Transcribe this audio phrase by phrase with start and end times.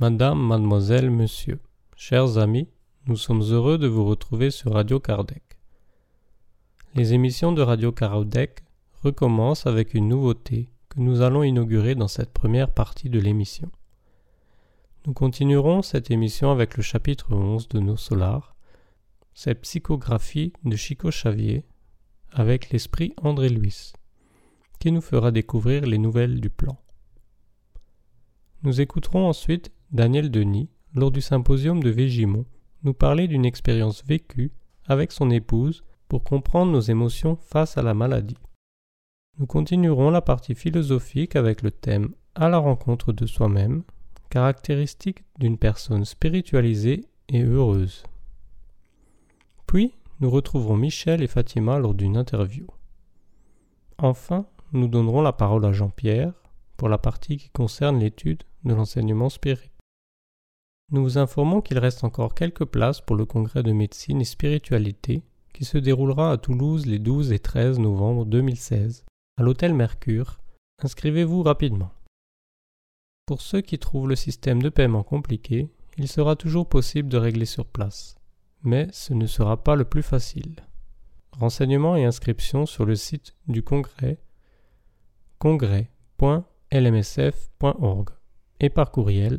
[0.00, 1.60] Madame, mademoiselle, monsieur,
[1.94, 2.70] chers amis,
[3.06, 5.42] nous sommes heureux de vous retrouver sur Radio Kardec.
[6.94, 8.64] Les émissions de Radio Kardec
[9.02, 13.70] recommencent avec une nouveauté que nous allons inaugurer dans cette première partie de l'émission.
[15.04, 18.56] Nous continuerons cette émission avec le chapitre 11 de Nos Solars,
[19.34, 21.66] cette psychographie de Chico Xavier
[22.32, 23.92] avec l'esprit André Louis,
[24.78, 26.78] qui nous fera découvrir les nouvelles du plan.
[28.62, 32.46] Nous écouterons ensuite Daniel Denis, lors du symposium de Végimont,
[32.84, 34.52] nous parler d'une expérience vécue
[34.86, 38.38] avec son épouse pour comprendre nos émotions face à la maladie.
[39.38, 43.82] Nous continuerons la partie philosophique avec le thème À la rencontre de soi-même,
[44.28, 48.04] caractéristique d'une personne spiritualisée et heureuse.
[49.66, 52.66] Puis, nous retrouverons Michel et Fatima lors d'une interview.
[53.98, 56.32] Enfin, nous donnerons la parole à Jean-Pierre
[56.76, 59.70] pour la partie qui concerne l'étude de l'enseignement spirit.
[60.92, 65.22] Nous vous informons qu'il reste encore quelques places pour le congrès de médecine et spiritualité
[65.52, 69.04] qui se déroulera à Toulouse les 12 et 13 novembre 2016
[69.36, 70.40] à l'hôtel Mercure.
[70.82, 71.92] Inscrivez-vous rapidement.
[73.26, 77.44] Pour ceux qui trouvent le système de paiement compliqué, il sera toujours possible de régler
[77.44, 78.16] sur place,
[78.64, 80.56] mais ce ne sera pas le plus facile.
[81.38, 84.18] Renseignements et inscriptions sur le site du congrès
[85.38, 88.10] congrès.lmsf.org
[88.58, 89.38] et par courriel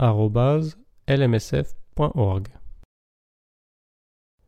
[0.00, 2.48] info.lmsf.org.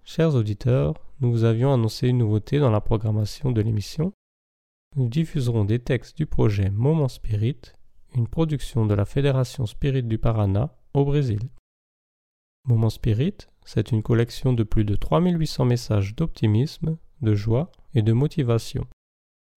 [0.02, 4.14] Chers auditeurs, nous vous avions annoncé une nouveauté dans la programmation de l'émission.
[4.96, 7.60] Nous diffuserons des textes du projet Moment Spirit,
[8.14, 11.40] une production de la Fédération Spirit du Paraná au Brésil.
[12.66, 13.36] Moment Spirit,
[13.66, 18.86] c'est une collection de plus de 3800 messages d'optimisme, de joie et de motivation.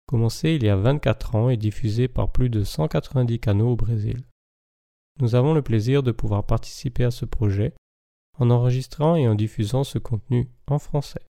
[0.07, 4.25] Commencé il y a 24 ans et diffusé par plus de 190 canaux au Brésil.
[5.21, 7.73] Nous avons le plaisir de pouvoir participer à ce projet
[8.39, 11.23] en enregistrant et en diffusant ce contenu en français.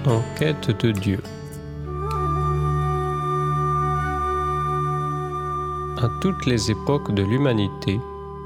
[0.06, 1.20] En quête de Dieu.
[6.02, 8.00] À toutes les époques de l'humanité,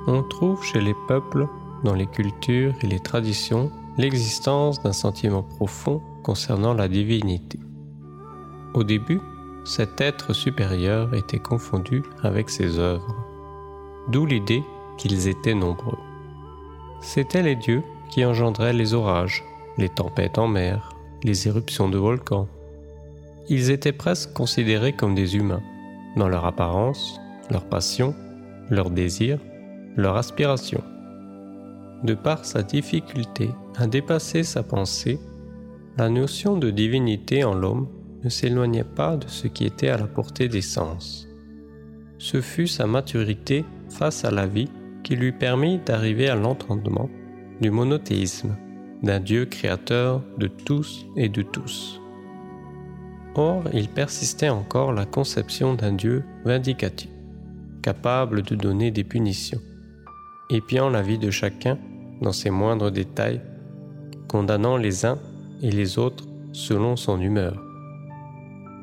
[0.08, 1.48] on trouve chez les peuples,
[1.84, 7.60] dans les cultures et les traditions, l'existence d'un sentiment profond concernant la divinité.
[8.74, 9.22] Au début,
[9.66, 13.33] cet être supérieur était confondu avec ses œuvres
[14.08, 14.64] d'où l'idée
[14.98, 15.98] qu'ils étaient nombreux.
[17.02, 19.44] C'étaient les dieux qui engendraient les orages,
[19.78, 20.90] les tempêtes en mer,
[21.24, 22.48] les éruptions de volcans.
[23.50, 25.64] Ils étaient presque considérés comme des humains,
[26.16, 27.20] dans leur apparence,
[27.50, 28.16] leur passion,
[28.70, 29.40] leurs désirs,
[29.96, 30.82] leur aspiration.
[32.04, 35.20] De par sa difficulté à dépasser sa pensée,
[35.98, 37.88] la notion de divinité en l'homme
[38.24, 41.28] ne s'éloignait pas de ce qui était à la portée des sens.
[42.24, 44.70] Ce fut sa maturité face à la vie
[45.04, 47.10] qui lui permit d'arriver à l'entendement
[47.60, 48.56] du monothéisme,
[49.02, 52.00] d'un Dieu créateur de tous et de tous.
[53.36, 57.10] Or, il persistait encore la conception d'un Dieu vindicatif,
[57.82, 59.60] capable de donner des punitions,
[60.50, 61.78] épiant la vie de chacun
[62.22, 63.42] dans ses moindres détails,
[64.30, 65.20] condamnant les uns
[65.62, 66.24] et les autres
[66.54, 67.62] selon son humeur.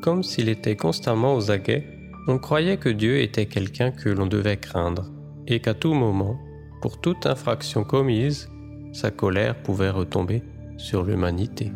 [0.03, 4.59] Comme s'il était constamment aux aguets on croyait que Dieu était quelqu'un que l'on devait
[4.59, 5.11] craindre,
[5.47, 6.39] et qu'à tout moment,
[6.83, 8.49] pour toute infraction commise,
[8.93, 10.43] sa colère pouvait retomber
[10.77, 11.73] sur l'humanité.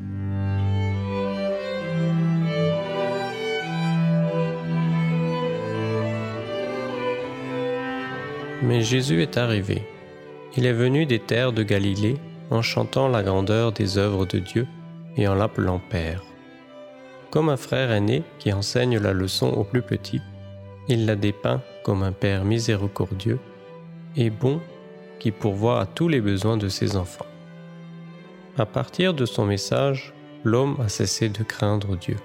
[8.63, 9.83] Mais Jésus est arrivé.
[10.57, 12.17] Il est venu des terres de Galilée
[12.51, 14.67] en chantant la grandeur des œuvres de Dieu
[15.17, 16.23] et en l'appelant Père.
[17.31, 20.23] Comme un frère aîné qui enseigne la leçon aux plus petits,
[20.89, 23.39] il la dépeint comme un Père miséricordieux
[24.17, 24.61] et bon
[25.19, 27.27] qui pourvoit à tous les besoins de ses enfants.
[28.59, 30.13] À partir de son message,
[30.45, 32.17] l'homme a cessé de craindre Dieu.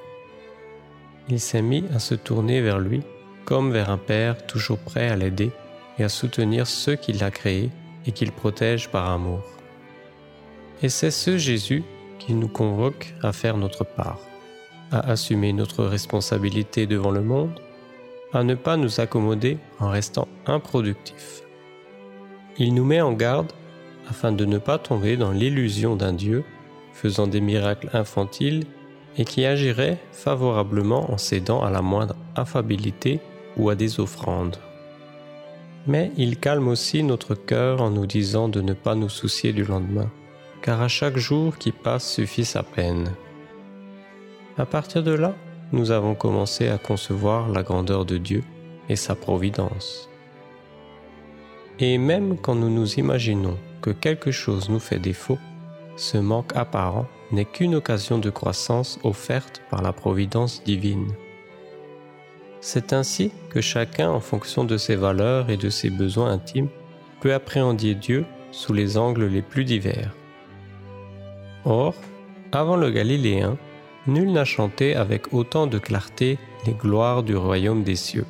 [1.30, 3.02] Il s'est mis à se tourner vers lui
[3.46, 5.52] comme vers un Père toujours prêt à l'aider
[5.98, 7.70] et à soutenir ceux qu'il a créés
[8.06, 9.44] et qu'il protège par amour.
[10.84, 11.84] Et c'est ce Jésus
[12.20, 14.20] qui nous convoque à faire notre part,
[14.92, 17.60] à assumer notre responsabilité devant le monde
[18.34, 21.42] à ne pas nous accommoder en restant improductifs.
[22.58, 23.52] Il nous met en garde
[24.10, 26.44] afin de ne pas tomber dans l'illusion d'un Dieu
[26.94, 28.66] faisant des miracles infantiles
[29.18, 33.20] et qui agirait favorablement en cédant à la moindre affabilité
[33.58, 34.58] ou à des offrandes.
[35.88, 39.64] Mais il calme aussi notre cœur en nous disant de ne pas nous soucier du
[39.64, 40.12] lendemain,
[40.62, 43.12] car à chaque jour qui passe suffit sa peine.
[44.58, 45.36] À partir de là,
[45.72, 48.44] nous avons commencé à concevoir la grandeur de Dieu
[48.90, 50.10] et sa providence.
[51.80, 55.38] Et même quand nous nous imaginons que quelque chose nous fait défaut,
[55.96, 61.12] ce manque apparent n'est qu'une occasion de croissance offerte par la providence divine.
[62.62, 66.70] C'est ainsi que chacun, en fonction de ses valeurs et de ses besoins intimes,
[67.22, 70.14] peut appréhender Dieu sous les angles les plus divers.
[71.64, 71.94] Or,
[72.52, 73.58] avant le Galiléen,
[74.10, 78.26] nul n'a chanté avec autant de clarté les gloires du royaume des cieux,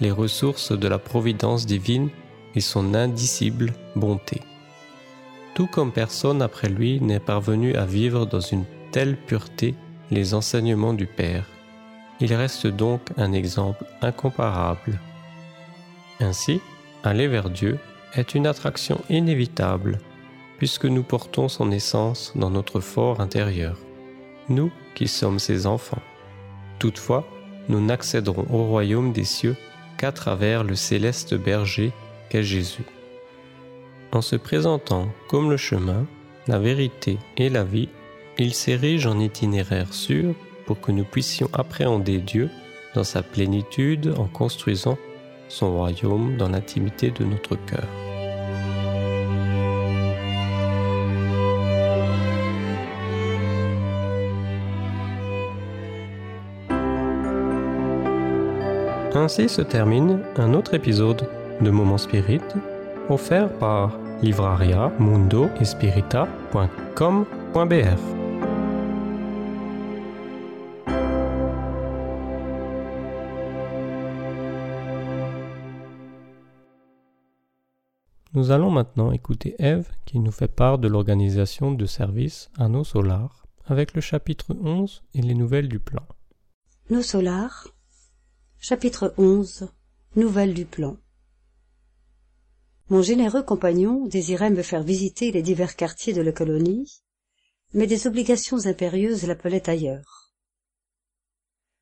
[0.00, 2.10] les ressources de la providence divine
[2.54, 4.40] et son indicible bonté.
[5.54, 9.74] Tout comme personne après lui n'est parvenu à vivre dans une telle pureté
[10.10, 11.46] les enseignements du Père.
[12.20, 15.00] Il reste donc un exemple incomparable.
[16.20, 16.60] Ainsi,
[17.02, 17.78] aller vers Dieu
[18.14, 19.98] est une attraction inévitable,
[20.58, 23.76] puisque nous portons son essence dans notre fort intérieur,
[24.48, 26.02] nous qui sommes ses enfants.
[26.78, 27.26] Toutefois,
[27.68, 29.56] nous n'accéderons au royaume des cieux
[29.96, 31.92] qu'à travers le céleste berger
[32.28, 32.84] qu'est Jésus.
[34.12, 36.06] En se présentant comme le chemin,
[36.46, 37.88] la vérité et la vie,
[38.38, 40.34] il s'érige en itinéraire sûr
[40.66, 42.50] pour que nous puissions appréhender Dieu
[42.94, 44.98] dans sa plénitude en construisant
[45.48, 48.03] son royaume dans l'intimité de notre cœur.
[59.24, 61.26] Ainsi se termine un autre épisode
[61.62, 62.42] de Moment Spirit
[63.08, 65.48] offert par livraria mundo
[78.34, 82.84] Nous allons maintenant écouter Eve qui nous fait part de l'organisation de services à nos
[82.84, 86.02] solars avec le chapitre 11 et les nouvelles du plan.
[86.90, 87.68] Nos solars,
[88.66, 89.68] chapitre 11,
[90.16, 90.96] nouvelles du plan.
[92.88, 97.02] Mon généreux compagnon désirait me faire visiter les divers quartiers de la colonie,
[97.74, 100.32] mais des obligations impérieuses l'appelaient ailleurs.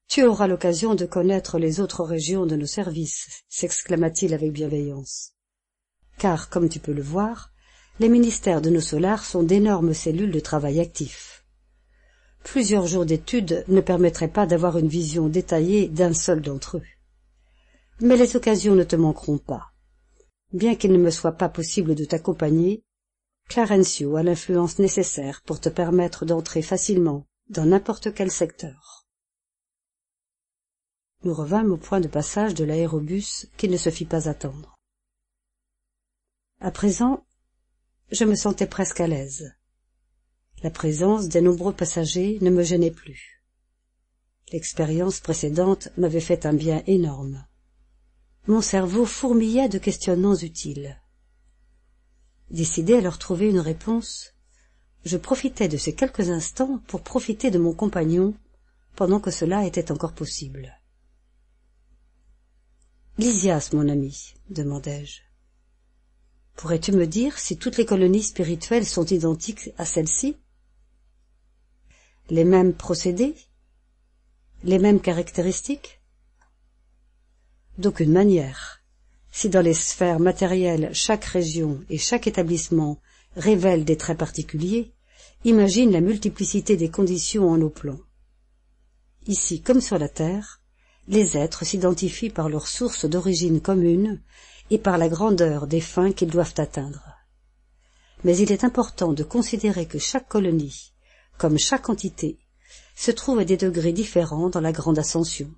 [0.08, 5.34] Tu auras l'occasion de connaître les autres régions de nos services, s'exclama-t-il avec bienveillance
[6.18, 7.52] car, comme tu peux le voir,
[8.00, 11.31] les ministères de nos solars sont d'énormes cellules de travail actifs.
[12.44, 16.86] Plusieurs jours d'études ne permettraient pas d'avoir une vision détaillée d'un seul d'entre eux.
[18.00, 19.72] Mais les occasions ne te manqueront pas.
[20.52, 22.82] Bien qu'il ne me soit pas possible de t'accompagner,
[23.48, 29.06] Clarencio a l'influence nécessaire pour te permettre d'entrer facilement dans n'importe quel secteur.
[31.24, 34.74] Nous revînmes au point de passage de l'aérobus qui ne se fit pas attendre.
[36.60, 37.24] À présent,
[38.10, 39.54] je me sentais presque à l'aise.
[40.62, 43.42] La présence des nombreux passagers ne me gênait plus.
[44.52, 47.44] L'expérience précédente m'avait fait un bien énorme.
[48.46, 51.00] Mon cerveau fourmillait de questionnements utiles.
[52.50, 54.34] Décidé à leur trouver une réponse,
[55.04, 58.34] je profitais de ces quelques instants pour profiter de mon compagnon
[58.94, 60.78] pendant que cela était encore possible.
[63.18, 65.22] Lysias, mon ami, demandai-je.
[66.54, 70.36] Pourrais-tu me dire si toutes les colonies spirituelles sont identiques à celles-ci?
[72.30, 73.34] Les mêmes procédés?
[74.62, 76.00] Les mêmes caractéristiques?
[77.78, 78.80] D'aucune manière.
[79.32, 83.00] Si dans les sphères matérielles chaque région et chaque établissement
[83.36, 84.92] révèlent des traits particuliers,
[85.44, 88.00] imagine la multiplicité des conditions en nos plans.
[89.26, 90.60] Ici comme sur la Terre,
[91.08, 94.22] les êtres s'identifient par leur source d'origine commune
[94.70, 97.16] et par la grandeur des fins qu'ils doivent atteindre.
[98.22, 100.91] Mais il est important de considérer que chaque colonie,
[101.42, 102.38] comme chaque entité,
[102.94, 105.50] se trouve à des degrés différents dans la grande ascension.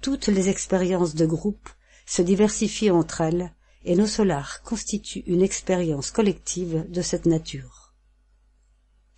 [0.00, 1.68] Toutes les expériences de groupe
[2.06, 3.52] se diversifient entre elles
[3.84, 7.96] et nos solars constituent une expérience collective de cette nature.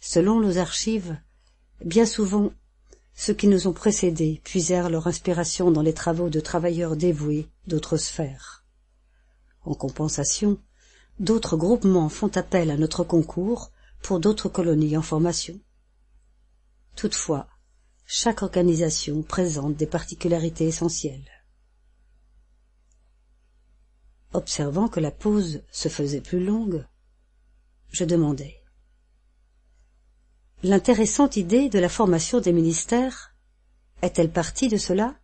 [0.00, 1.18] Selon nos archives,
[1.84, 2.50] bien souvent
[3.12, 7.98] ceux qui nous ont précédés puisèrent leur inspiration dans les travaux de travailleurs dévoués d'autres
[7.98, 8.64] sphères.
[9.66, 10.56] En compensation,
[11.18, 13.70] d'autres groupements font appel à notre concours
[14.02, 15.58] pour d'autres colonies en formation.
[16.96, 17.48] Toutefois,
[18.06, 21.30] chaque organisation présente des particularités essentielles.
[24.32, 26.86] Observant que la pause se faisait plus longue,
[27.90, 28.56] je demandai.
[30.62, 33.34] L'intéressante idée de la formation des ministères
[34.02, 35.16] est-elle partie de cela?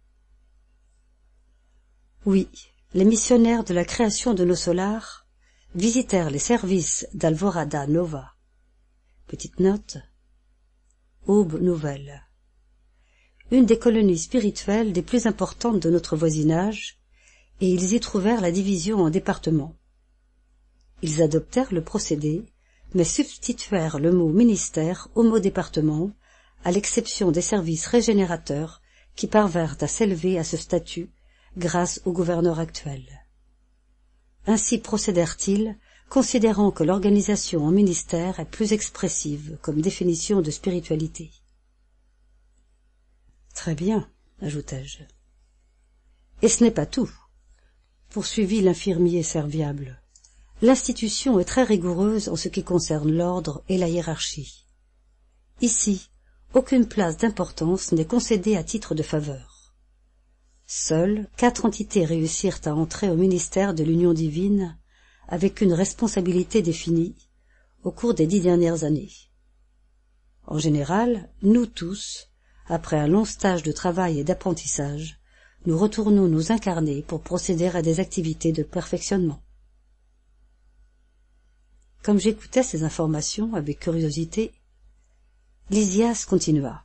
[2.25, 2.49] Oui,
[2.95, 5.26] les missionnaires de la création de nos solars
[5.75, 8.36] visitèrent les services d'Alvorada Nova.
[9.28, 9.97] Petite note.
[11.26, 12.23] Aube nouvelle.
[13.50, 17.00] Une des colonies spirituelles des plus importantes de notre voisinage,
[17.61, 19.75] et ils y trouvèrent la division en départements.
[21.02, 22.45] Ils adoptèrent le procédé,
[22.95, 26.12] mais substituèrent le mot ministère au mot département,
[26.62, 28.80] à l'exception des services régénérateurs
[29.16, 31.11] qui parvinrent à s'élever à ce statut
[31.59, 33.02] grâce au gouverneur actuel.
[34.47, 35.76] Ainsi procédèrent-ils,
[36.08, 41.30] considérant que l'organisation en ministère est plus expressive comme définition de spiritualité.
[43.54, 44.08] Très bien,
[44.40, 45.02] ajoutai-je.
[46.42, 47.10] Et ce n'est pas tout,
[48.10, 50.00] poursuivit l'infirmier serviable.
[50.62, 54.64] L'institution est très rigoureuse en ce qui concerne l'ordre et la hiérarchie.
[55.60, 56.10] Ici,
[56.54, 59.75] aucune place d'importance n'est concédée à titre de faveur.
[60.66, 64.78] Seules quatre entités réussirent à entrer au ministère de l'Union divine
[65.28, 67.14] avec une responsabilité définie
[67.83, 69.12] au cours des dix dernières années.
[70.47, 72.28] En général, nous tous,
[72.66, 75.21] après un long stage de travail et d'apprentissage,
[75.66, 79.42] nous retournons nous incarner pour procéder à des activités de perfectionnement.
[82.02, 84.52] Comme j'écoutais ces informations avec curiosité,
[85.71, 86.85] Lysias continua.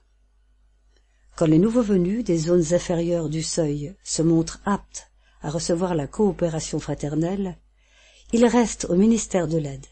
[1.35, 5.11] Quand les nouveaux venus des zones inférieures du seuil se montrent aptes
[5.43, 7.57] à recevoir la coopération fraternelle,
[8.33, 9.85] ils restent au ministère de l'aide.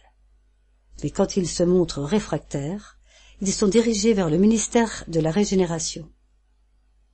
[1.04, 2.98] Mais quand ils se montrent réfractaires,
[3.42, 6.10] ils sont dirigés vers le ministère de la régénération.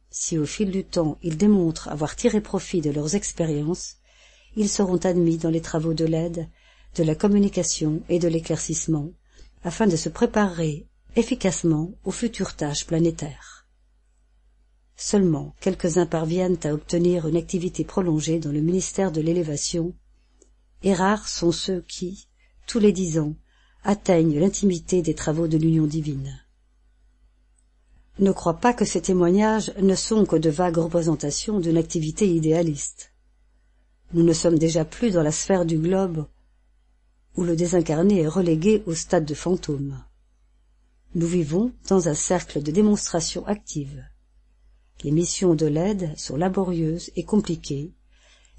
[0.10, 3.98] Si au fil du temps ils démontrent avoir tiré profit de leurs expériences,
[4.56, 6.48] ils seront admis dans les travaux de l'aide,
[6.96, 9.12] de la communication et de l'éclaircissement,
[9.64, 13.68] afin de se préparer efficacement aux futures tâches planétaires.
[14.96, 19.94] Seulement quelques-uns parviennent à obtenir une activité prolongée dans le ministère de l'élévation,
[20.86, 22.28] et rares sont ceux qui,
[22.68, 23.36] tous les dix ans,
[23.84, 26.40] atteignent l'intimité des travaux de l'union divine.
[28.20, 33.12] Ne crois pas que ces témoignages ne sont que de vagues représentations d'une activité idéaliste.
[34.14, 36.28] Nous ne sommes déjà plus dans la sphère du globe
[37.36, 40.02] où le désincarné est relégué au stade de fantôme.
[41.16, 44.06] Nous vivons dans un cercle de démonstration active.
[45.04, 47.92] Les missions de l'aide sont laborieuses et compliquées.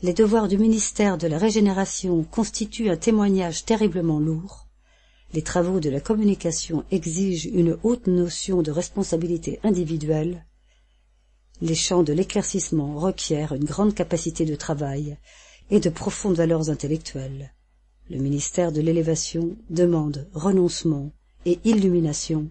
[0.03, 4.67] Les devoirs du ministère de la Régénération constituent un témoignage terriblement lourd.
[5.33, 10.47] Les travaux de la communication exigent une haute notion de responsabilité individuelle.
[11.63, 15.17] Les champs de l'éclaircissement requièrent une grande capacité de travail
[15.71, 17.55] et de profondes valeurs intellectuelles.
[18.11, 21.13] Le ministère de l'élévation demande renoncement
[21.47, 22.51] et illumination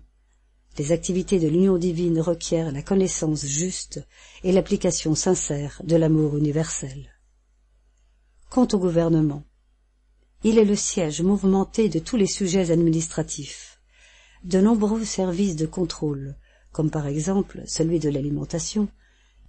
[0.78, 4.06] les activités de l'union divine requièrent la connaissance juste
[4.44, 7.15] et l'application sincère de l'amour universel.
[8.56, 9.44] Quant au gouvernement,
[10.46, 13.82] il est le siège mouvementé de tous les sujets administratifs.
[14.46, 16.38] De nombreux services de contrôle,
[16.72, 18.88] comme par exemple celui de l'alimentation,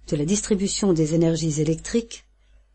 [0.09, 2.25] de la distribution des énergies électriques,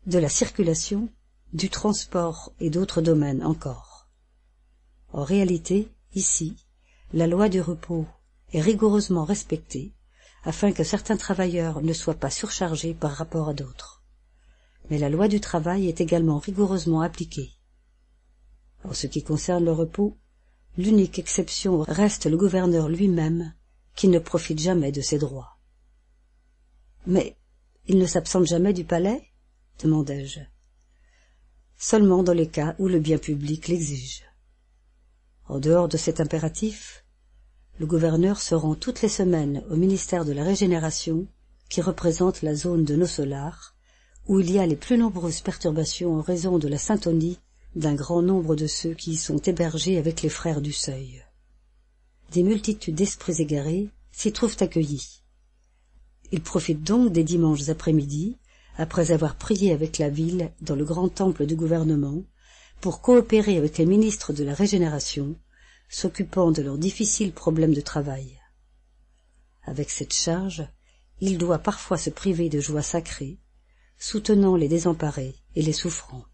[0.07, 1.07] de la circulation,
[1.53, 4.07] du transport et d'autres domaines encore.
[5.11, 6.55] En réalité, ici,
[7.13, 8.07] la loi du repos
[8.53, 9.93] est rigoureusement respectée
[10.43, 13.92] afin que certains travailleurs ne soient pas surchargés par rapport à d'autres.
[14.89, 17.51] Mais la loi du travail est également rigoureusement appliquée.
[18.83, 20.17] En ce qui concerne le repos,
[20.77, 23.53] l'unique exception reste le gouverneur lui-même,
[23.95, 25.57] qui ne profite jamais de ses droits.
[27.05, 27.37] Mais
[27.87, 29.29] il ne s'absente jamais du palais?
[29.81, 30.39] demandai-je.
[31.77, 34.23] Seulement dans les cas où le bien public l'exige.
[35.47, 37.03] En dehors de cet impératif,
[37.79, 41.27] le gouverneur se rend toutes les semaines au ministère de la Régénération,
[41.69, 43.72] qui représente la zone de nos solars,
[44.27, 47.39] où il y a les plus nombreuses perturbations en raison de la syntonie
[47.75, 51.23] d'un grand nombre de ceux qui y sont hébergés avec les frères du seuil.
[52.31, 55.23] Des multitudes d'esprits égarés s'y trouvent accueillis.
[56.31, 58.37] Ils profitent donc des dimanches après-midi,
[58.77, 62.23] après avoir prié avec la ville dans le grand temple du gouvernement,
[62.81, 65.35] pour coopérer avec les ministres de la Régénération
[65.89, 68.39] s'occupant de leurs difficiles problèmes de travail.
[69.63, 70.67] Avec cette charge,
[71.21, 73.37] il doit parfois se priver de joies sacrées,
[74.03, 76.25] soutenant les désemparés et les souffrants.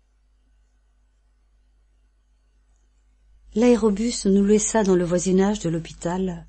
[3.53, 6.47] L'aérobus nous laissa dans le voisinage de l'hôpital,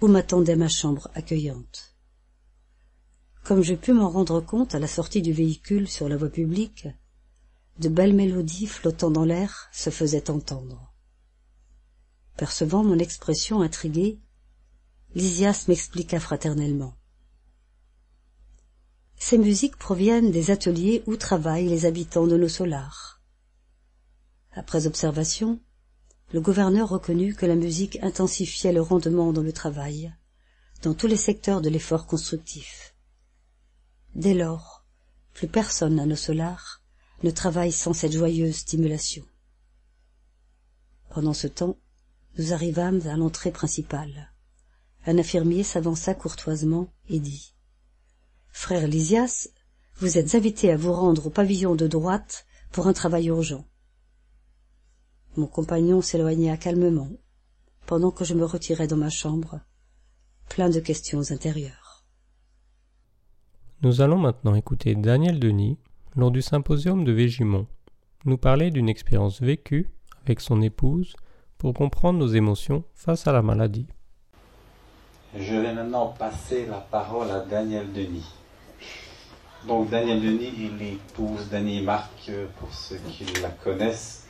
[0.00, 1.94] où m'attendait ma chambre accueillante.
[3.42, 6.88] Comme je pus m'en rendre compte à la sortie du véhicule sur la voie publique,
[7.78, 10.94] de belles mélodies flottant dans l'air se faisaient entendre.
[12.38, 14.18] Percevant mon expression intriguée,
[15.14, 16.96] Lysias m'expliqua fraternellement.
[19.18, 23.20] Ces musiques proviennent des ateliers où travaillent les habitants de nos solars.
[24.52, 25.60] Après observation,
[26.32, 30.14] le gouverneur reconnut que la musique intensifiait le rendement dans le travail,
[30.82, 32.94] dans tous les secteurs de l'effort constructif.
[34.14, 34.84] Dès lors,
[35.32, 36.82] plus personne à nos solars
[37.22, 39.24] ne travaille sans cette joyeuse stimulation.
[41.10, 41.78] Pendant ce temps,
[42.38, 44.32] nous arrivâmes à l'entrée principale.
[45.06, 47.53] Un infirmier s'avança courtoisement et dit
[48.56, 49.48] Frère Lysias,
[49.96, 53.66] vous êtes invité à vous rendre au pavillon de droite pour un travail urgent.
[55.36, 57.10] Mon compagnon s'éloigna calmement,
[57.84, 59.60] pendant que je me retirais dans ma chambre,
[60.48, 62.06] plein de questions intérieures.
[63.82, 65.76] Nous allons maintenant écouter Daniel Denis,
[66.16, 67.66] lors du symposium de Végimont,
[68.24, 69.90] nous parler d'une expérience vécue
[70.24, 71.16] avec son épouse
[71.58, 73.88] pour comprendre nos émotions face à la maladie.
[75.36, 78.24] Je vais maintenant passer la parole à Daniel Denis.
[79.66, 82.30] Donc Daniel Denis, il épouse Dany Marc,
[82.60, 84.26] pour ceux qui la connaissent.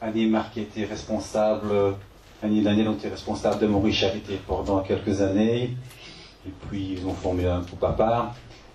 [0.00, 1.94] Annie Marc était responsable,
[2.42, 5.76] Annie et Daniel ont été responsables de Maurice Charité pendant quelques années.
[6.46, 8.34] Et puis ils ont formé un groupe à part.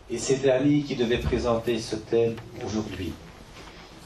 [0.10, 3.12] Et c'est Annie qui devait présenter ce thème aujourd'hui,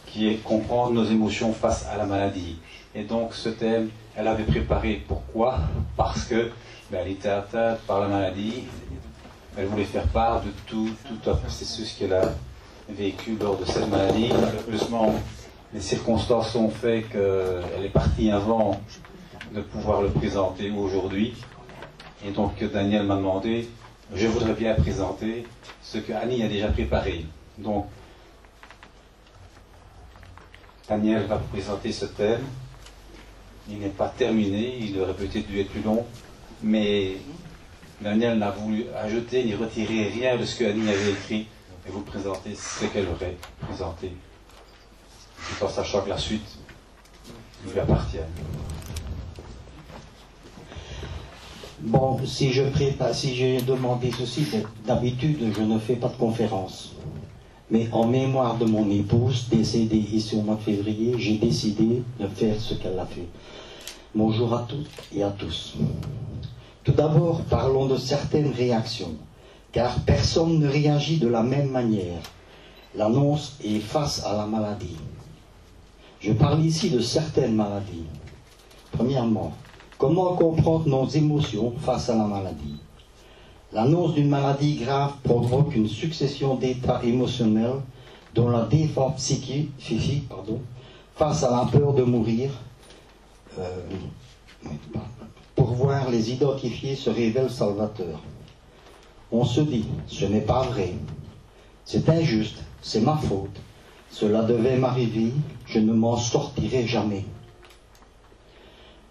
[0.05, 2.57] qui est comprendre nos émotions face à la maladie.
[2.95, 5.59] Et donc ce thème, elle avait préparé pourquoi?
[5.97, 6.51] Parce que
[6.89, 8.63] ben, elle était atteinte par la maladie,
[9.57, 12.33] elle voulait faire part de tout, tout un processus qu'elle a
[12.89, 14.29] vécu lors de cette maladie.
[14.39, 15.15] Malheureusement,
[15.73, 18.79] les circonstances ont fait qu'elle est partie avant
[19.53, 21.33] de pouvoir le présenter aujourd'hui.
[22.25, 23.67] Et donc Daniel m'a demandé,
[24.13, 25.45] je voudrais bien présenter
[25.81, 27.25] ce que Annie a déjà préparé.
[27.57, 27.87] Donc,
[30.87, 32.43] Daniel va présenter ce thème.
[33.69, 36.05] Il n'est pas terminé, il aurait peut-être dû être plus long,
[36.63, 37.17] mais
[38.01, 41.47] Daniel n'a voulu ajouter ni retirer rien de ce que Annie avait écrit
[41.87, 44.11] et vous présenter ce qu'elle aurait présenté,
[45.37, 46.57] tout en sachant que la suite
[47.65, 48.17] lui appartient.
[51.79, 54.45] Bon, si je prépare, si j'ai demandé ceci,
[54.85, 56.93] d'habitude je ne fais pas de conférence.
[57.69, 62.27] Mais en mémoire de mon épouse, décédée ici au mois de février, j'ai décidé de
[62.27, 63.27] faire ce qu'elle a fait.
[64.15, 65.75] Bonjour à toutes et à tous.
[66.87, 69.11] Tout d'abord, parlons de certaines réactions,
[69.73, 72.21] car personne ne réagit de la même manière.
[72.95, 74.95] L'annonce est face à la maladie.
[76.21, 78.05] Je parle ici de certaines maladies.
[78.93, 79.51] Premièrement,
[79.97, 82.77] comment comprendre nos émotions face à la maladie?
[83.73, 87.81] L'annonce d'une maladie grave provoque une succession d'états émotionnels
[88.33, 90.29] dont la défense psychique,
[91.15, 92.49] face à la peur de mourir,
[93.59, 93.81] euh,
[95.57, 98.21] pour voir les identifier se révèle salvateur.
[99.31, 100.93] On se dit, ce n'est pas vrai,
[101.83, 103.59] c'est injuste, c'est ma faute,
[104.11, 105.33] cela devait m'arriver,
[105.65, 107.25] je ne m'en sortirai jamais.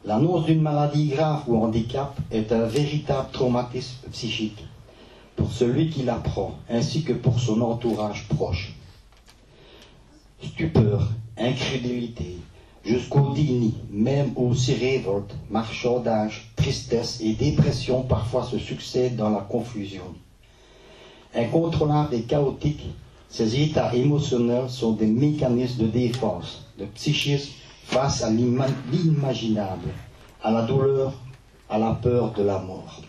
[0.04, 4.64] L'annonce d'une maladie grave ou handicap est un véritable traumatisme psychique
[5.34, 8.72] pour celui qui l'apprend ainsi que pour son entourage proche.
[10.40, 12.36] Stupeur, incrédulité,
[12.86, 20.14] jusqu'au déni, même aussi révolte, marchandage, tristesse et dépression parfois se succèdent dans la confusion.
[21.34, 22.86] Incontrôlables et chaotiques,
[23.28, 27.52] ces états émotionnels sont des mécanismes de défense, de psychisme
[27.84, 29.88] face à l'inimaginable,
[30.42, 31.12] à la douleur,
[31.68, 33.02] à la peur de la mort.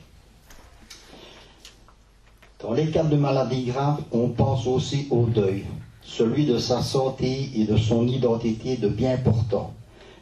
[2.60, 5.66] Dans les cas de maladies graves, on pense aussi au deuil,
[6.08, 9.74] celui de sa santé et de son identité de bien portant,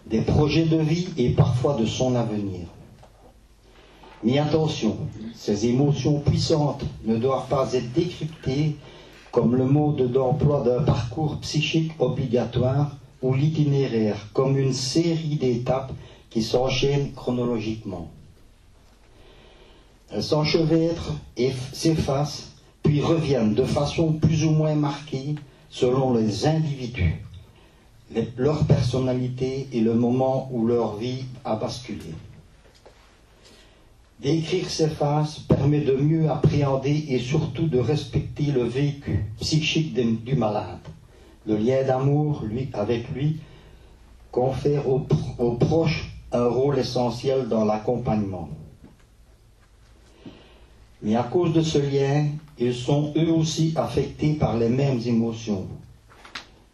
[0.08, 2.62] des projets de vie et parfois de son avenir.
[4.24, 4.98] Mais attention,
[5.36, 8.76] ces émotions puissantes ne doivent pas être décryptées
[9.32, 15.93] comme le mode d'emploi d'un parcours psychique obligatoire ou l'itinéraire comme une série d'étapes
[16.32, 18.10] qui s'enchaînent chronologiquement.
[20.12, 25.36] Elles s'enchevêtrent et s'effacent, puis reviennent de façon plus ou moins marquée
[25.76, 27.22] selon les individus,
[28.38, 32.14] leur personnalité et le moment où leur vie a basculé.
[34.22, 40.36] D'écrire ces phases permet de mieux appréhender et surtout de respecter le vécu psychique du
[40.38, 40.80] malade.
[41.46, 43.42] Le lien d'amour lui, avec lui
[44.32, 45.06] confère aux,
[45.40, 48.48] aux proches un rôle essentiel dans l'accompagnement.
[51.06, 52.26] Mais à cause de ce lien,
[52.58, 55.68] ils sont eux aussi affectés par les mêmes émotions.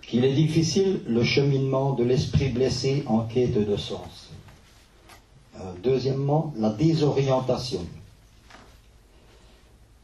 [0.02, 4.30] Qu'il est difficile le cheminement de l'esprit blessé en quête de sens.
[5.58, 7.82] Euh, deuxièmement, la désorientation.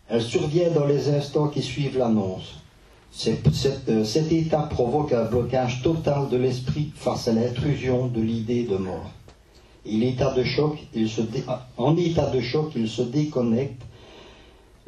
[0.10, 2.56] Elle survient dans les instants qui suivent l'annonce.
[3.28, 8.76] Euh, cet état provoque un blocage total de l'esprit face à l'intrusion de l'idée de
[8.76, 9.10] mort.
[9.86, 10.78] Il en état de choc,
[12.76, 13.87] il se déconnecte.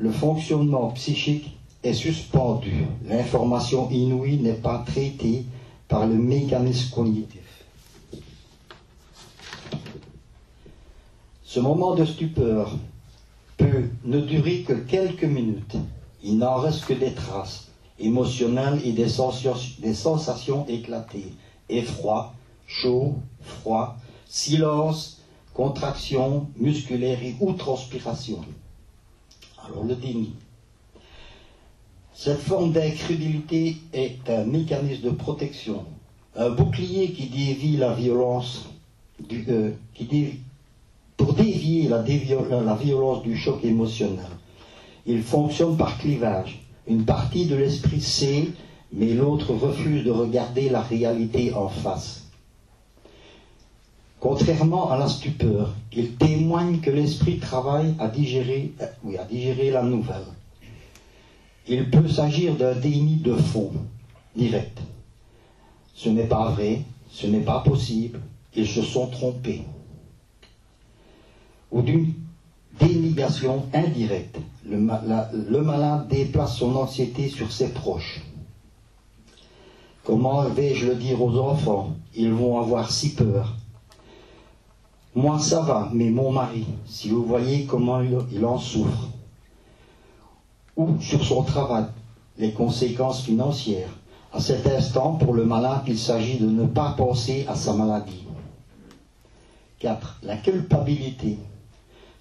[0.01, 2.85] Le fonctionnement psychique est suspendu.
[3.05, 5.43] L'information inouïe n'est pas traitée
[5.89, 7.65] par le mécanisme cognitif.
[11.43, 12.77] Ce moment de stupeur
[13.57, 15.75] peut ne durer que quelques minutes.
[16.23, 17.67] Il n'en reste que des traces
[17.99, 21.33] émotionnelles et des sensations, éclatées.
[21.67, 22.33] Effroi,
[22.67, 23.97] chaud, froid,
[24.29, 25.21] silence,
[25.53, 27.51] contraction musculaire et ou
[29.87, 30.33] le déni.
[32.13, 35.85] Cette forme d'incrédulité est un mécanisme de protection,
[36.35, 38.69] un bouclier qui dévie la violence,
[39.31, 39.71] euh,
[41.17, 44.25] pour dévier la violence du choc émotionnel.
[45.05, 46.61] Il fonctionne par clivage.
[46.87, 48.47] Une partie de l'esprit sait,
[48.91, 52.18] mais l'autre refuse de regarder la réalité en face.
[54.19, 59.83] Contrairement à la stupeur, il témoigne que l'esprit travaille à digérer, euh, à digérer la
[59.83, 60.25] nouvelle.
[61.67, 63.71] Il peut s'agir d'un déni de fond,
[64.35, 64.77] direct.
[65.95, 68.19] Ce n'est pas vrai, ce n'est pas possible,
[68.55, 69.63] ils se sont trompés.
[71.71, 72.13] Ou d'une
[72.79, 74.39] dénégation indirecte.
[74.65, 78.21] Le, le, malade déplace son anxiété sur ses proches.
[80.03, 81.95] Comment vais-je le dire aux enfants?
[82.15, 83.55] Ils vont avoir si peur.
[85.15, 89.09] Moi ça va, mais mon mari, si vous voyez comment il, en souffre.
[90.77, 91.85] Ou sur son travail,
[92.37, 93.89] les conséquences financières.
[94.31, 98.25] À cet instant, pour le malade, il s'agit de ne pas penser à sa maladie.
[99.79, 100.19] 4.
[100.23, 101.39] La culpabilité.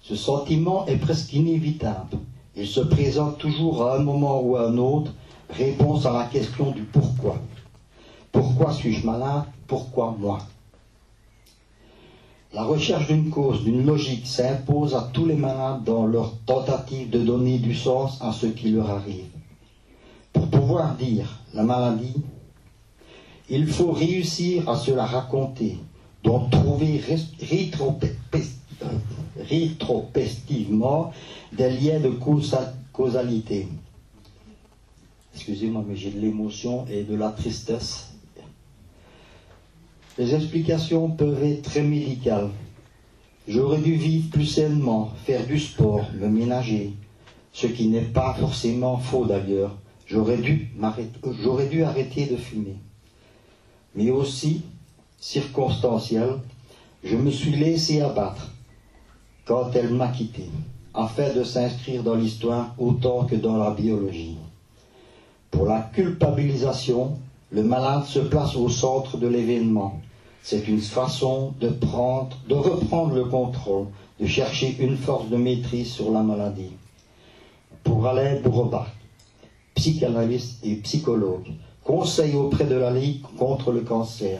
[0.01, 2.17] Ce sentiment est presque inévitable.
[2.55, 5.13] Il se présente toujours à un moment ou à un autre,
[5.51, 7.37] réponse à la question du pourquoi.
[8.31, 9.43] Pourquoi suis-je malade?
[9.67, 10.39] Pourquoi moi?
[12.51, 17.19] La recherche d'une cause, d'une logique s'impose à tous les malades dans leur tentative de
[17.19, 19.25] donner du sens à ce qui leur arrive.
[20.33, 22.15] Pour pouvoir dire la maladie,
[23.49, 25.77] il faut réussir à se la raconter,
[26.23, 27.01] donc trouver
[29.37, 31.11] rétrospectivement
[31.53, 32.13] des liens de
[32.91, 33.67] causalité.
[35.35, 38.08] Excusez-moi, mais j'ai de l'émotion et de la tristesse.
[40.19, 42.49] Les explications peuvent être très médicales.
[43.47, 46.91] J'aurais dû vivre plus sainement, faire du sport, me ménager,
[47.53, 49.77] ce qui n'est pas forcément faux d'ailleurs.
[50.07, 50.73] J'aurais dû,
[51.85, 52.75] arrêter de fumer.
[53.95, 54.63] Mais aussi,
[55.21, 56.31] circonstanciel,
[57.01, 58.51] je me suis laissé abattre
[59.45, 60.49] quand elle m'a quitté,
[60.93, 64.35] afin de s'inscrire dans l'histoire autant que dans la biologie.
[65.49, 67.17] Pour la culpabilisation,
[67.53, 70.01] le malade se place au centre de l'événement.
[70.41, 73.87] C'est une façon de prendre, de reprendre le contrôle,
[74.19, 76.71] de chercher une force de maîtrise sur la maladie.
[77.83, 78.87] Pour Alain Bourrebach,
[79.75, 81.47] psychanalyste et psychologue,
[81.83, 84.39] conseil auprès de la Ligue contre le cancer,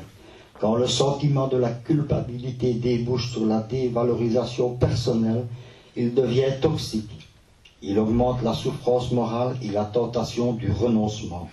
[0.60, 5.46] quand le sentiment de la culpabilité débouche sur la dévalorisation personnelle,
[5.96, 7.30] il devient toxique.
[7.82, 11.50] Il augmente la souffrance morale et la tentation du renoncement.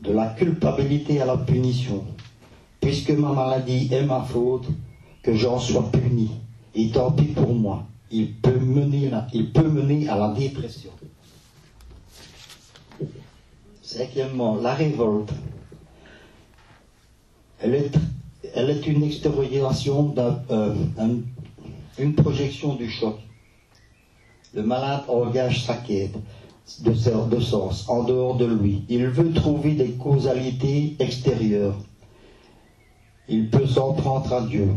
[0.00, 2.04] De la culpabilité à la punition.
[2.80, 4.66] Puisque ma maladie est ma faute,
[5.22, 6.30] que j'en sois puni.
[6.74, 7.84] Et tant pis pour moi.
[8.10, 10.90] Il peut mener, à la dépression.
[13.82, 15.32] Cinquièmement, la révolte.
[17.60, 17.74] Elle
[18.70, 20.14] est, une extériorisation
[20.50, 20.74] euh,
[22.16, 23.16] projection du choc.
[24.54, 26.16] Le malade engage sa quête
[26.80, 28.82] de sens en dehors de lui.
[28.88, 31.76] Il veut trouver des causalités extérieures.
[33.32, 34.68] Il peut s'en prendre à Dieu,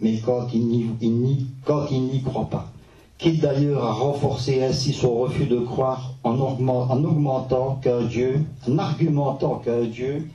[0.00, 2.70] mais quand il n'y croit pas.
[3.18, 8.78] Quitte d'ailleurs à renforcer ainsi son refus de croire en, en augmentant qu'un Dieu, en
[8.78, 10.28] argumentant qu'un Dieu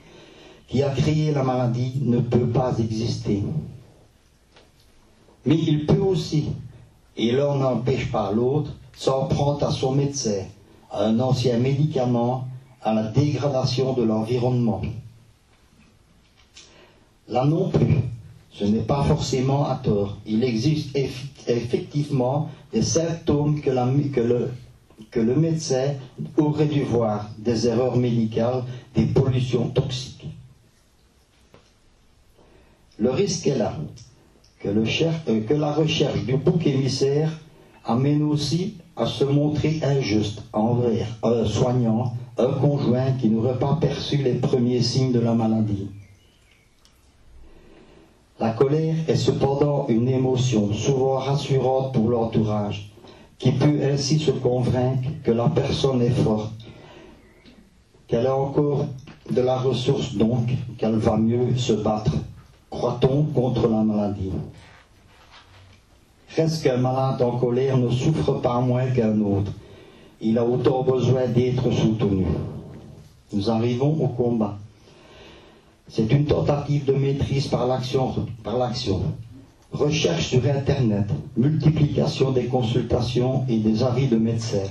[0.67, 3.43] qui a créé la maladie ne peut pas exister.
[5.45, 6.49] Mais il peut aussi,
[7.15, 10.43] et l'un n'empêche pas l'autre, s'en prendre à son médecin,
[10.91, 12.47] à un ancien médicament,
[12.81, 14.81] à la dégradation de l'environnement.
[17.31, 17.95] Là non plus,
[18.51, 20.17] Ce n'est pas forcément à tort.
[20.25, 20.97] Il existe
[21.47, 25.93] effectivement des symptômes que, le, médecin
[26.35, 28.63] aurait dû voir, des erreurs médicales,
[28.93, 30.27] des pollutions toxiques.
[32.99, 33.77] Le risque est là,
[34.59, 37.39] que, euh, que la recherche du bouc émissaire
[37.85, 44.17] amène aussi à se montrer injuste envers un soignant, un conjoint qui n'aurait pas perçu
[44.17, 45.87] les premiers signes de la maladie.
[48.41, 52.91] La colère est cependant une émotion souvent rassurante pour l'entourage,
[53.37, 56.51] qui peut ainsi se convaincre que la personne est forte,
[58.07, 58.87] qu'elle a encore
[59.29, 60.49] de la ressource donc,
[60.79, 62.13] qu'elle va mieux se battre,
[62.71, 64.31] croit-on, contre la maladie?
[66.35, 69.51] Reste qu'un malade en colère ne souffre pas moins qu'un autre.
[70.19, 72.25] Il a autant besoin d'être soutenu.
[73.33, 74.57] Nous arrivons au combat.
[75.93, 78.15] C'est une tentative de maîtrise par l'action.
[79.73, 84.69] Recherche sur Internet, multiplication des consultations et des avis de médecins.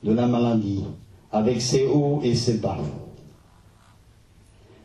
[0.02, 0.82] de la maladie,
[1.30, 2.78] avec ses hauts et ses bas.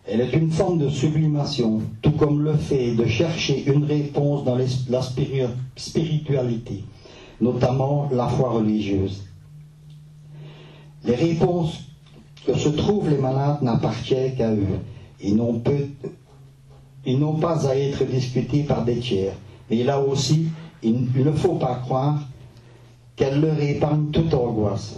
[0.06, 4.56] Elle est une forme de sublimation, tout comme le fait de chercher une réponse dans
[4.56, 5.02] la
[5.76, 6.84] spiritualité,
[7.40, 9.24] notamment la foi religieuse.
[11.04, 11.84] Les réponses
[12.46, 14.80] que se trouvent les malades n'appartiennent qu'à eux
[15.20, 15.60] et n'ont
[17.40, 19.34] pas à être discutés par des tiers.
[19.70, 20.48] Mais là aussi,
[20.82, 22.20] il ne faut pas croire
[23.16, 24.96] qu'elle leur épargne toute angoisse.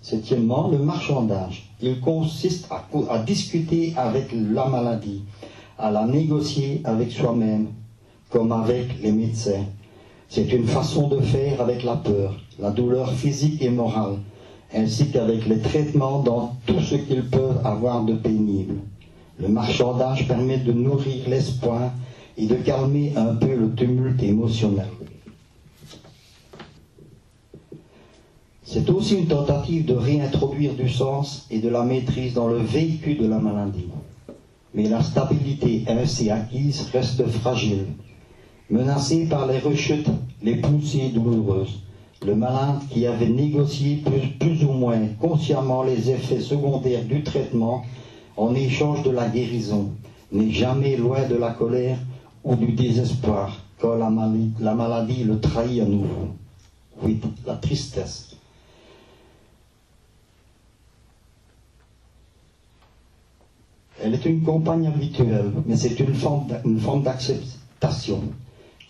[0.00, 1.71] Septièmement, le marchandage.
[1.84, 5.24] Il consiste à, discuter avec la maladie,
[5.76, 7.70] à la négocier avec soi-même,
[8.30, 9.64] comme avec les médecins.
[10.28, 14.18] C'est une façon de faire avec la peur, la douleur physique et morale,
[14.72, 18.76] ainsi qu'avec les traitements dans tout ce qu'ils peuvent avoir de pénible.
[19.40, 21.90] Le marchandage permet de nourrir l'espoir
[22.38, 24.86] et de calmer un peu le tumulte émotionnel.
[28.72, 33.18] C'est aussi une tentative de réintroduire du sens et de la maîtrise dans le véhicule
[33.18, 33.90] de la maladie.
[34.72, 37.84] Mais la stabilité ainsi acquise reste fragile,
[38.70, 40.08] menacée par les rechutes,
[40.42, 41.82] les poussées douloureuses.
[42.24, 44.02] Le malade qui avait négocié
[44.40, 47.82] plus, ou moins consciemment les effets secondaires du traitement
[48.38, 49.90] en échange de la guérison,
[50.32, 51.98] n'est jamais loin de la colère
[52.42, 56.28] ou du désespoir quand la maladie le trahit à nouveau.
[57.02, 58.30] Oui, la tristesse.
[64.02, 68.22] Elle est une compagne habituelle, mais c'est une forme d'acceptation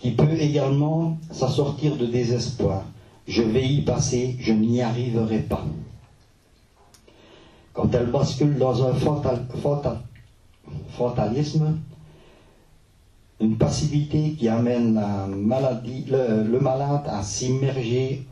[0.00, 2.84] qui peut également s'assortir de désespoir.
[3.28, 5.64] Je vais y passer, je n'y arriverai pas
[7.72, 8.92] quand elle bascule dans un
[10.90, 11.78] fatalisme,
[13.40, 18.26] une passivité qui amène le, malade à s'immerger,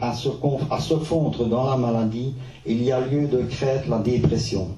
[0.00, 0.28] à se,
[0.70, 4.68] à se fondre dans la maladie, il y a lieu de créer la dépression.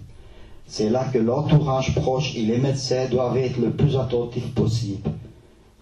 [0.71, 5.11] C'est là que l'entourage proche et les médecins doivent être le plus attentifs possible.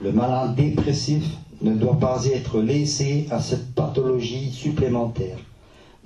[0.01, 1.25] Le malade dépressif
[1.61, 5.38] ne doit pas être laissé à cette pathologie supplémentaire.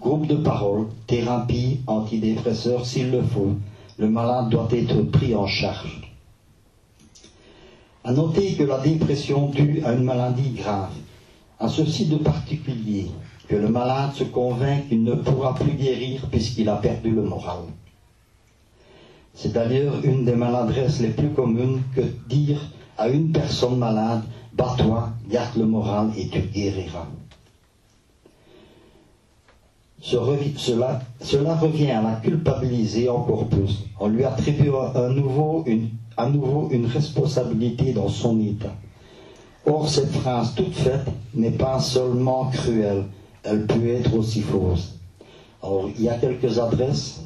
[0.00, 3.52] Groupe de parole, thérapie, antidépresseur s'il le faut.
[3.98, 6.10] Le malade doit être pris en charge.
[8.02, 10.94] À noter que la dépression due à une maladie grave
[11.58, 13.10] a ceci de particulier
[13.46, 17.58] que le malade se convainc qu'il ne pourra plus guérir puisqu'il a perdu le moral.
[19.42, 22.60] C'est d'ailleurs une des maladresses les plus communes que dire
[22.98, 24.20] à une personne malade
[24.52, 27.06] Bats-toi, garde le moral et tu guériras.
[30.02, 36.68] Cela, revient à la culpabiliser encore plus, en lui attribuant à nouveau, une, à nouveau
[36.70, 38.74] une responsabilité dans son état.
[39.64, 43.04] Or, cette phrase toute faite n'est pas seulement cruelle,
[43.42, 44.98] elle peut être aussi fausse.
[45.62, 47.22] Alors, il y a quelques adresses,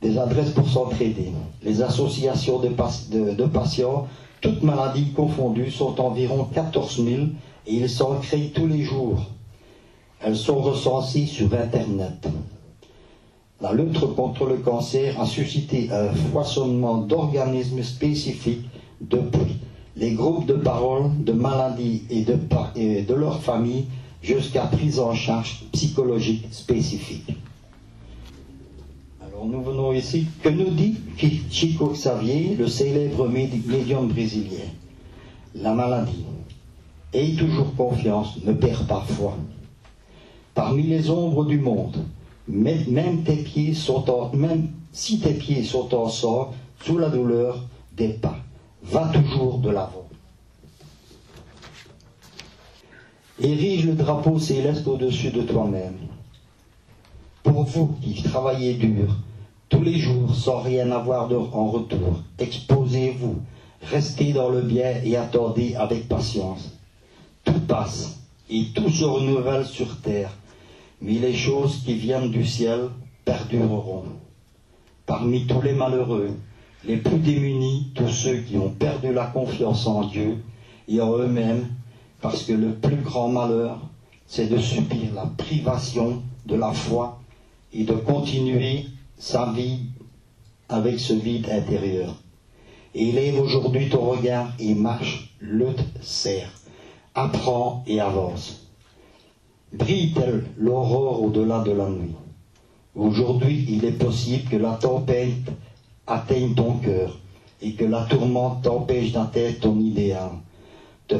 [0.00, 1.32] des adresses pour s'entraider.
[1.62, 4.06] Les associations de, patients,
[4.40, 7.22] toutes maladies confondues, sont environ 14 000
[7.66, 9.26] et ils s'en créent tous les jours.
[10.20, 12.28] Elles sont recensées sur Internet.
[13.60, 18.68] La lutte contre le cancer a suscité un foisonnement d'organismes spécifiques
[19.00, 19.58] depuis
[19.96, 22.38] les groupes de parole, de maladies et de,
[22.76, 23.86] et de leurs familles
[24.22, 27.36] jusqu'à prise en charge psychologique spécifique.
[29.44, 30.26] Nous venons ici.
[30.42, 30.96] Que nous dit
[31.50, 34.66] Chico Xavier, le célèbre médium brésilien
[35.54, 36.24] La maladie.
[37.12, 39.36] Aie toujours confiance, ne perds pas foi.
[40.54, 41.96] Parmi les ombres du monde,
[42.48, 47.64] même, tes pieds sont en, même si tes pieds sont en sort, sous la douleur
[47.96, 48.38] des pas,
[48.82, 50.08] va toujours de l'avant.
[53.40, 55.96] Érige le drapeau céleste au-dessus de toi-même.
[57.44, 59.16] Pour vous qui travaillez dur,
[59.68, 63.36] tous les jours sans rien avoir en retour, exposez-vous,
[63.82, 66.78] restez dans le bien et attendez avec patience.
[67.44, 70.34] Tout passe et tout se renouvelle sur terre,
[71.02, 72.88] mais les choses qui viennent du ciel
[73.24, 74.04] perdureront.
[75.04, 76.30] Parmi tous les malheureux,
[76.84, 80.38] les plus démunis, tous ceux qui ont perdu la confiance en Dieu
[80.88, 81.66] et en eux-mêmes,
[82.20, 83.80] parce que le plus grand malheur,
[84.26, 87.20] c'est de subir la privation de la foi
[87.72, 88.86] et de continuer
[89.18, 89.80] sa vie
[90.68, 92.14] avec ce vide intérieur.
[92.94, 96.50] Élève aujourd'hui ton regard et marche, lutte, serre,
[97.14, 98.68] apprends et avance.
[99.72, 102.14] Brille-t-elle l'aurore au-delà de la nuit?
[102.94, 105.52] Aujourd'hui, il est possible que la tempête
[106.06, 107.18] atteigne ton cœur
[107.60, 110.30] et que la tourmente t'empêche d'atteindre ton idéal
[111.08, 111.18] te,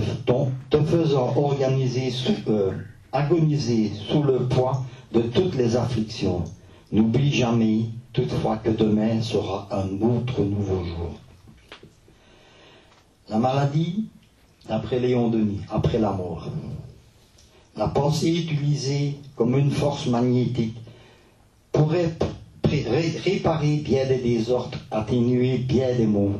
[0.84, 2.12] faisant organiser
[2.48, 2.72] euh,
[3.12, 6.44] agoniser sous le poids de toutes les afflictions.
[6.90, 11.12] N'oublie jamais toutefois que demain sera un autre nouveau jour.
[13.28, 14.06] La maladie,
[14.66, 16.48] d'après Léon Denis, après la mort.
[17.76, 20.78] La pensée utilisée comme une force magnétique
[21.72, 22.16] pourrait
[22.64, 26.36] réparer bien des désordres, atténuer bien des maux,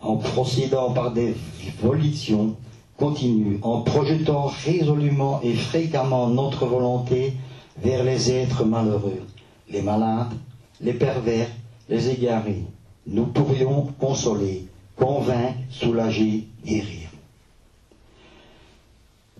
[0.00, 1.34] en procédant par des
[1.82, 2.56] volitions
[2.96, 7.34] continues, en projetant résolument et fréquemment notre volonté
[7.78, 9.25] vers les êtres malheureux,
[9.70, 10.32] les malades,
[10.80, 11.48] les pervers,
[11.88, 12.64] les égarés.
[13.06, 17.08] Nous pourrions consoler, convaincre, soulager, guérir.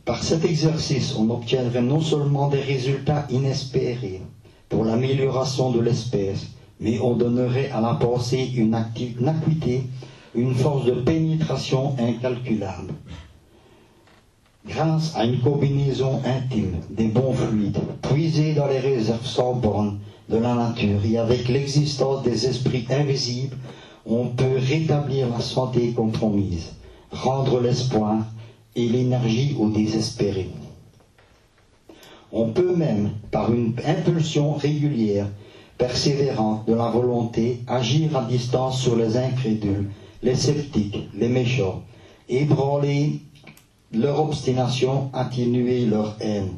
[0.05, 4.23] Par cet exercice, on obtiendrait non seulement des résultats inespérés
[4.69, 6.47] pour l'amélioration de l'espèce,
[6.81, 9.83] mais on donnerait à la pensée une, acuité
[10.35, 12.95] une force de pénétration incalculable.
[14.69, 20.39] Grâce à une combinaison intime des bons fluides, puisés dans les réserves sans bornes de
[20.39, 23.57] la nature et avec l'existence des esprits invisibles,
[24.05, 26.73] on peut rétablir la santé compromise,
[27.11, 28.25] rendre l'espoir
[28.75, 30.51] et l'énergie aux désespérés.
[32.33, 35.29] On peut même, par une impulsion régulière,
[35.79, 39.91] persévérante de la volonté, agir à distance sur les incrédules
[40.23, 41.83] les sceptiques, les méchants,
[42.29, 43.21] ébranler
[43.93, 46.51] leur obstination, atténuer leur haine.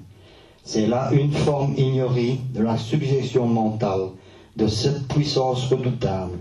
[0.71, 4.11] C'est là une forme ignorée de la suggestion mentale,
[4.55, 6.37] de cette puissance redoutable.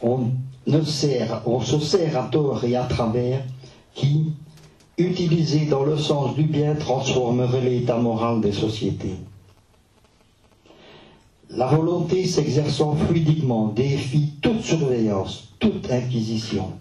[0.00, 0.28] On,
[0.68, 3.42] ne sert, on se sert à tort et à travers
[3.96, 4.26] qui,
[4.96, 9.16] utilisée dans le sens du bien, transformerait l'état moral des sociétés.
[11.50, 16.74] La volonté s'exerçant fluidiquement défie toute surveillance, toute inquisition.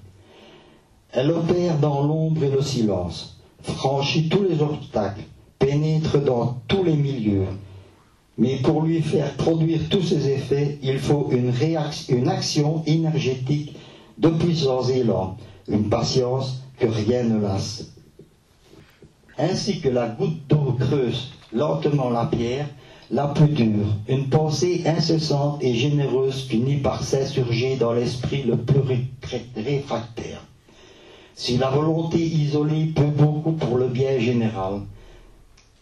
[1.12, 5.24] Elle opère dans l'ombre et le silence, franchit tous les obstacles,
[5.62, 7.45] pénètre dans tous les milieux.
[8.38, 11.54] Mais pour lui faire produire tous ces effets, il faut une,
[12.10, 13.76] une action énergétique
[14.17, 17.93] de puissance élan, une patience que rien ne lasse.
[19.38, 22.67] Ainsi que la goutte d'eau creuse lentement la pierre,
[23.12, 28.80] la plus dure, une pensée incessante et généreuse finit par s'insurger dans l'esprit le plus
[29.56, 30.41] réfractaire.
[31.36, 34.82] Si la volonté isolée peut beaucoup pour le bien général,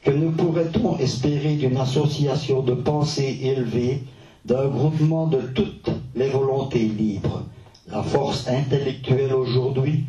[0.10, 4.02] que ne pourrait-on espérer d'une association de pensées élevées,
[4.44, 7.44] d'un groupement de toutes les volontés libres?
[7.88, 10.06] La force intellectuelle aujourd'hui,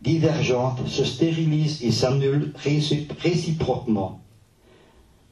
[0.00, 2.54] divergente, se stérilise et s'annule
[3.22, 4.20] réciproquement.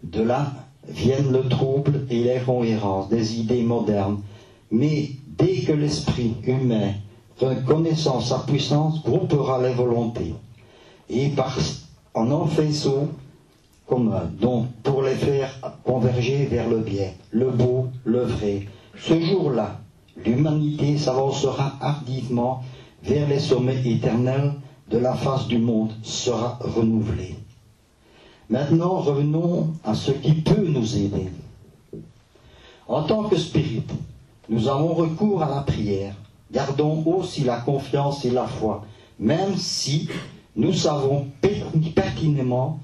[0.02, 0.52] De là,
[0.86, 4.20] viennent le trouble et l'incohérence des idées modernes,
[4.70, 6.92] mais dès que l'esprit humain,
[7.38, 10.34] reconnaissant sa puissance, groupera les volontés,
[11.08, 11.56] et par,
[12.12, 13.08] en en faisceau
[13.98, 15.50] donc pour les faire
[15.84, 18.66] converger vers le bien, le beau, le vrai,
[18.96, 19.80] ce jour-là,
[20.24, 22.62] l'humanité s'avancera hardivement
[23.02, 24.52] vers les sommets éternels
[24.90, 27.36] de la face du monde, sera renouvelée.
[28.48, 31.28] Maintenant, revenons à ce qui peut nous aider.
[32.86, 33.84] En tant que spirit,
[34.48, 36.14] nous avons recours à la prière.
[36.52, 38.84] Gardons aussi la confiance et la foi,
[39.18, 40.08] même si
[40.56, 41.26] nous savons
[41.94, 42.80] pertinemment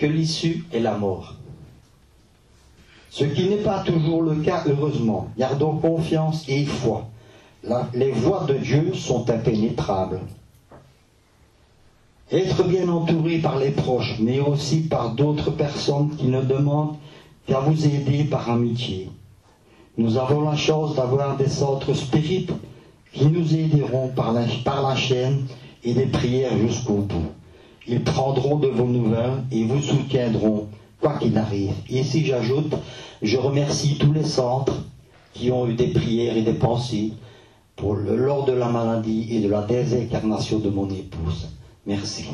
[0.00, 1.34] que l'issue est la mort.
[3.10, 5.28] Ce qui n'est pas toujours le cas, heureusement.
[5.38, 7.06] Gardons confiance et foi.
[7.92, 10.20] les voies de Dieu sont impénétrables.
[12.32, 16.96] Être bien entouré par les proches, mais aussi par d'autres personnes qui ne demandent
[17.46, 19.10] qu'à vous aider par amitié.
[19.98, 22.52] Nous avons la chance d'avoir des centres spirites
[23.12, 25.46] qui nous aideront par la, par la chaîne
[25.84, 27.32] et des prières jusqu'au bout.
[27.92, 30.68] Ils prendront de vos nouvelles et vous soutiendront
[31.00, 31.72] quoi qu'il arrive.
[31.88, 32.72] Et ici j'ajoute,
[33.20, 34.84] je remercie tous les centres
[35.32, 37.14] qui ont eu des prières et des pensées
[37.74, 41.48] pour le, lors de la maladie et de la désincarnation de mon épouse.
[41.84, 42.26] Merci.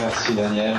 [0.00, 0.76] Merci Daniel.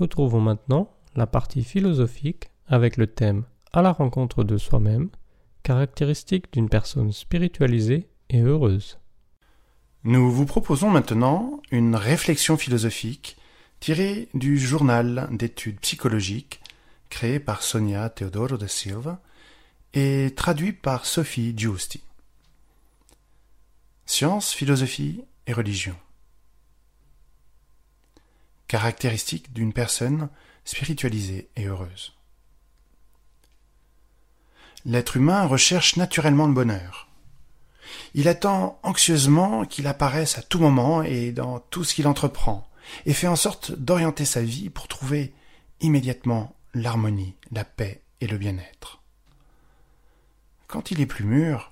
[0.00, 5.10] Retrouvons maintenant la partie philosophique avec le thème À la rencontre de soi-même,
[5.62, 8.98] caractéristique d'une personne spiritualisée et heureuse.
[10.04, 13.36] Nous vous proposons maintenant une réflexion philosophique
[13.80, 16.60] tirée du journal d'études psychologiques
[17.10, 19.20] créé par Sonia Teodoro da Silva
[19.94, 22.02] et traduit par Sophie Giusti.
[24.06, 25.96] Science, philosophie et religion.
[28.66, 30.28] Caractéristique d'une personne
[30.64, 32.17] spiritualisée et heureuse.
[34.88, 37.08] L'être humain recherche naturellement le bonheur.
[38.14, 42.66] Il attend anxieusement qu'il apparaisse à tout moment et dans tout ce qu'il entreprend,
[43.04, 45.34] et fait en sorte d'orienter sa vie pour trouver
[45.82, 49.02] immédiatement l'harmonie, la paix et le bien-être.
[50.68, 51.70] Quand il est plus mûr,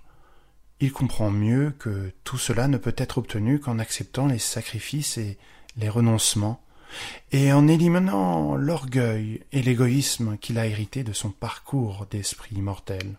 [0.81, 5.39] il comprend mieux que tout cela ne peut être obtenu qu'en acceptant les sacrifices et
[5.79, 6.63] les renoncements
[7.33, 13.19] et en éliminant l'orgueil et l'égoïsme qu'il a hérité de son parcours d'esprit immortel.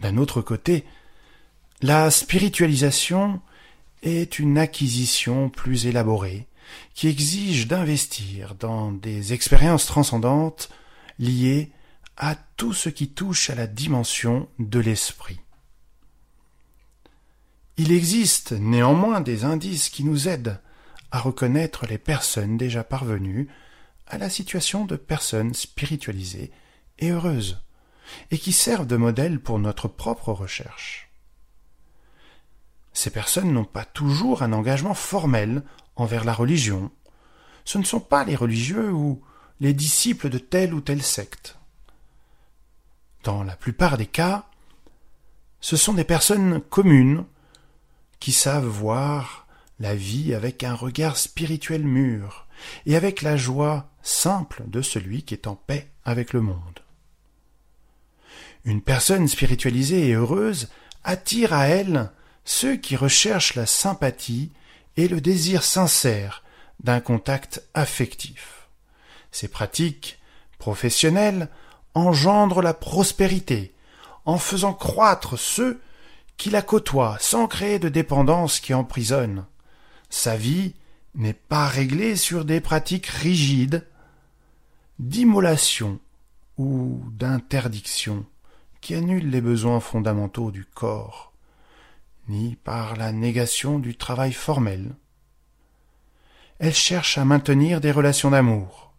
[0.00, 0.84] D'un autre côté,
[1.82, 3.40] la spiritualisation
[4.02, 6.46] est une acquisition plus élaborée,
[6.94, 10.70] qui exige d'investir dans des expériences transcendantes
[11.18, 11.70] liées
[12.16, 15.40] à tout ce qui touche à la dimension de l'esprit.
[17.76, 20.60] Il existe néanmoins des indices qui nous aident
[21.14, 23.46] à reconnaître les personnes déjà parvenues
[24.08, 26.50] à la situation de personnes spiritualisées
[26.98, 27.62] et heureuses,
[28.32, 31.08] et qui servent de modèle pour notre propre recherche.
[32.92, 35.62] Ces personnes n'ont pas toujours un engagement formel
[35.94, 36.90] envers la religion.
[37.64, 39.22] Ce ne sont pas les religieux ou
[39.60, 41.56] les disciples de telle ou telle secte.
[43.22, 44.46] Dans la plupart des cas,
[45.60, 47.24] ce sont des personnes communes
[48.18, 49.43] qui savent voir
[49.80, 52.46] la vie avec un regard spirituel mûr,
[52.86, 56.80] et avec la joie simple de celui qui est en paix avec le monde.
[58.64, 60.68] Une personne spiritualisée et heureuse
[61.02, 62.10] attire à elle
[62.44, 64.50] ceux qui recherchent la sympathie
[64.96, 66.42] et le désir sincère
[66.82, 68.68] d'un contact affectif.
[69.32, 70.18] Ces pratiques
[70.58, 71.48] professionnelles
[71.94, 73.74] engendrent la prospérité
[74.24, 75.80] en faisant croître ceux
[76.36, 79.44] qui la côtoient sans créer de dépendance qui emprisonne.
[80.16, 80.74] Sa vie
[81.16, 83.84] n'est pas réglée sur des pratiques rigides
[85.00, 85.98] d'immolation
[86.56, 88.24] ou d'interdiction
[88.80, 91.32] qui annulent les besoins fondamentaux du corps,
[92.28, 94.94] ni par la négation du travail formel.
[96.60, 98.94] Elle cherche à maintenir des relations d'amour,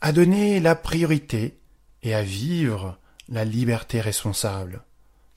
[0.00, 1.58] à donner la priorité
[2.02, 4.82] et à vivre la liberté responsable.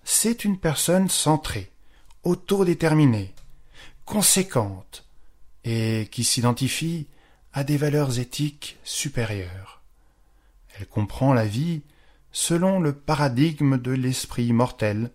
[0.05, 1.69] C'est une personne centrée,
[2.23, 3.35] autodéterminée,
[4.07, 5.05] conséquente
[5.65, 7.07] et qui s'identifie
[7.53, 9.81] à des valeurs éthiques supérieures.
[10.73, 11.81] Elle comprend la vie
[12.31, 15.11] selon le paradigme de l'esprit mortel,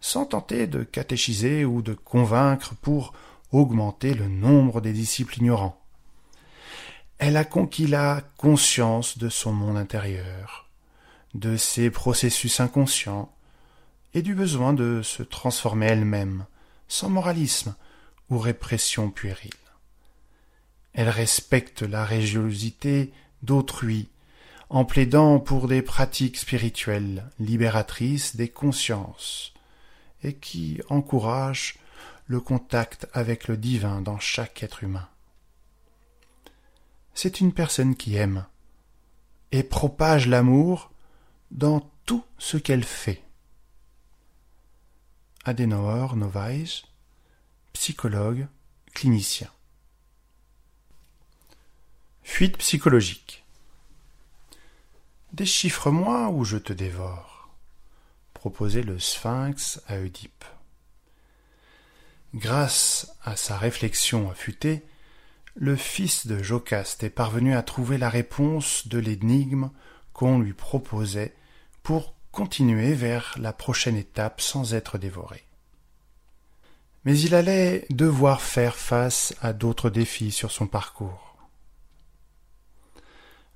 [0.00, 3.14] sans tenter de catéchiser ou de convaincre pour
[3.52, 5.80] augmenter le nombre des disciples ignorants.
[7.18, 10.68] Elle a conquis la conscience de son monde intérieur,
[11.34, 13.32] de ses processus inconscients,
[14.12, 16.44] et du besoin de se transformer elle-même,
[16.86, 17.74] sans moralisme,
[18.30, 19.50] répression puérile.
[20.92, 23.12] Elle respecte la religiosité
[23.42, 24.08] d'autrui
[24.68, 29.52] en plaidant pour des pratiques spirituelles libératrices des consciences
[30.22, 31.78] et qui encouragent
[32.26, 35.08] le contact avec le divin dans chaque être humain.
[37.14, 38.44] C'est une personne qui aime
[39.52, 40.90] et propage l'amour
[41.50, 43.22] dans tout ce qu'elle fait.
[45.44, 46.82] Adenauer Novaes
[47.76, 48.48] psychologue,
[48.94, 49.50] clinicien.
[52.22, 53.44] Fuite psychologique.
[55.34, 57.50] Déchiffre-moi ou je te dévore,
[58.32, 60.46] proposait le sphinx à Oedipe.
[62.32, 64.82] grâce à sa réflexion affûtée,
[65.54, 69.70] le fils de Jocaste est parvenu à trouver la réponse de l'énigme
[70.14, 71.34] qu'on lui proposait
[71.82, 75.45] pour continuer vers la prochaine étape sans être dévoré.
[77.06, 81.36] Mais il allait devoir faire face à d'autres défis sur son parcours.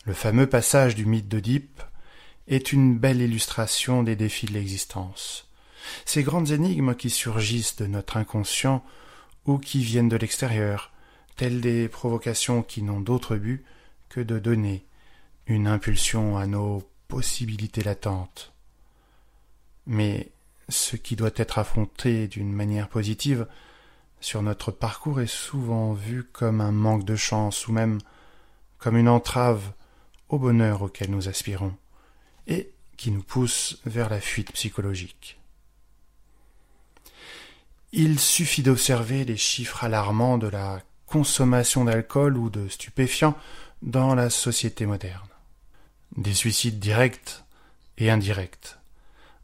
[0.06, 1.82] Le fameux passage du mythe d'Oedipe
[2.46, 5.48] est une belle illustration des défis de l'existence.
[6.04, 8.84] Ces grandes énigmes qui surgissent de notre inconscient
[9.46, 10.92] ou qui viennent de l'extérieur,
[11.34, 13.64] telles des provocations qui n'ont d'autre but
[14.10, 14.86] que de donner
[15.46, 18.52] une impulsion à nos possibilités latentes.
[19.86, 20.30] Mais
[20.70, 23.46] ce qui doit être affronté d'une manière positive
[24.20, 27.98] sur notre parcours est souvent vu comme un manque de chance ou même
[28.78, 29.72] comme une entrave
[30.28, 31.74] au bonheur auquel nous aspirons
[32.46, 35.38] et qui nous pousse vers la fuite psychologique.
[37.92, 43.36] Il suffit d'observer les chiffres alarmants de la consommation d'alcool ou de stupéfiants
[43.82, 45.28] dans la société moderne.
[46.16, 47.42] Des suicides directs
[47.98, 48.79] et indirects,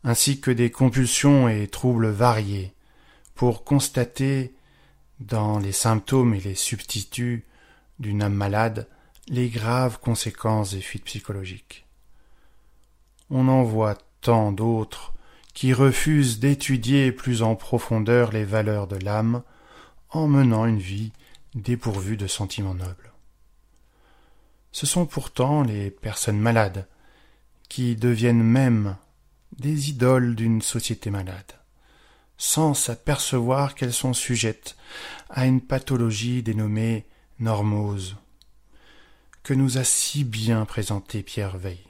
[0.06, 2.72] ainsi que des compulsions et troubles variés,
[3.34, 4.54] pour constater
[5.18, 7.44] dans les symptômes et les substituts
[7.98, 8.86] d'une âme malade
[9.26, 11.86] les graves conséquences des fuites psychologiques.
[13.30, 15.12] On en voit tant d'autres
[15.54, 19.42] qui refusent d'étudier plus en profondeur les valeurs de l'âme
[20.10, 21.10] en menant une vie
[21.56, 23.12] dépourvue de sentiments nobles.
[24.70, 26.86] Ce sont pourtant les personnes malades
[27.68, 28.96] qui deviennent même
[29.58, 31.52] des idoles d'une société malade,
[32.38, 34.76] sans s'apercevoir qu'elles sont sujettes
[35.30, 37.06] à une pathologie dénommée
[37.38, 38.16] normose,
[39.42, 41.86] que nous a si bien présenté Pierre Veil.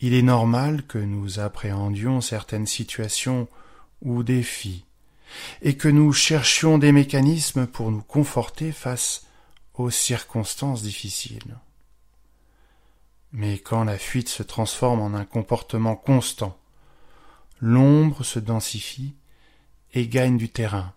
[0.00, 3.48] Il est normal que nous appréhendions certaines situations
[4.02, 4.84] ou défis,
[5.62, 9.26] et que nous cherchions des mécanismes pour nous conforter face
[9.74, 11.58] aux circonstances difficiles.
[13.32, 16.58] Mais quand la fuite se transforme en un comportement constant,
[17.60, 19.14] l'ombre se densifie
[19.92, 20.94] et gagne du terrain,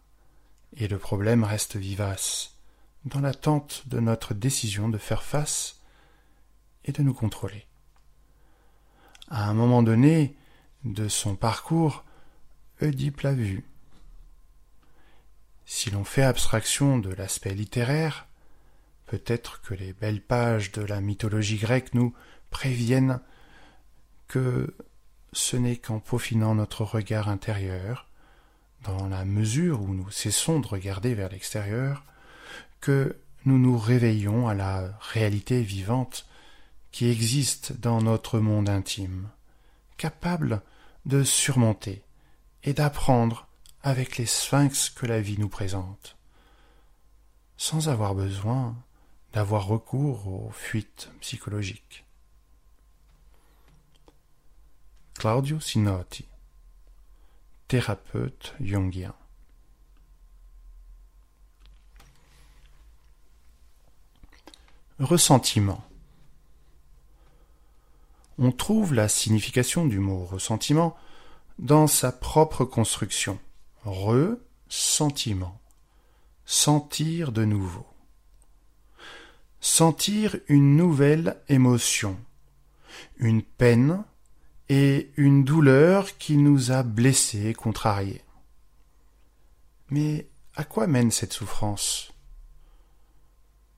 [0.77, 2.55] et le problème reste vivace,
[3.05, 5.81] dans l'attente de notre décision de faire face
[6.85, 7.65] et de nous contrôler.
[9.29, 10.35] À un moment donné
[10.83, 12.03] de son parcours,
[12.81, 13.65] Oedipe l'a vu.
[15.65, 18.27] Si l'on fait abstraction de l'aspect littéraire,
[19.11, 22.13] Peut-être que les belles pages de la mythologie grecque nous
[22.49, 23.19] préviennent
[24.29, 24.73] que
[25.33, 28.07] ce n'est qu'en peaufinant notre regard intérieur,
[28.83, 32.05] dans la mesure où nous cessons de regarder vers l'extérieur,
[32.79, 36.25] que nous nous réveillons à la réalité vivante
[36.93, 39.27] qui existe dans notre monde intime,
[39.97, 40.61] capable
[41.05, 42.01] de surmonter
[42.63, 43.49] et d'apprendre
[43.83, 46.15] avec les sphinx que la vie nous présente,
[47.57, 48.77] sans avoir besoin
[49.33, 52.05] d'avoir recours aux fuites psychologiques.
[55.13, 56.25] Claudio Sinotti,
[57.67, 59.13] thérapeute jungien.
[64.99, 65.83] Ressentiment.
[68.37, 70.95] On trouve la signification du mot ressentiment
[71.59, 73.39] dans sa propre construction.
[73.85, 75.59] Re-sentiment.
[76.45, 77.90] Sentir de nouveau
[79.61, 82.17] sentir une nouvelle émotion,
[83.17, 84.03] une peine
[84.69, 88.23] et une douleur qui nous a blessés, contrariés.
[89.89, 92.11] Mais à quoi mène cette souffrance?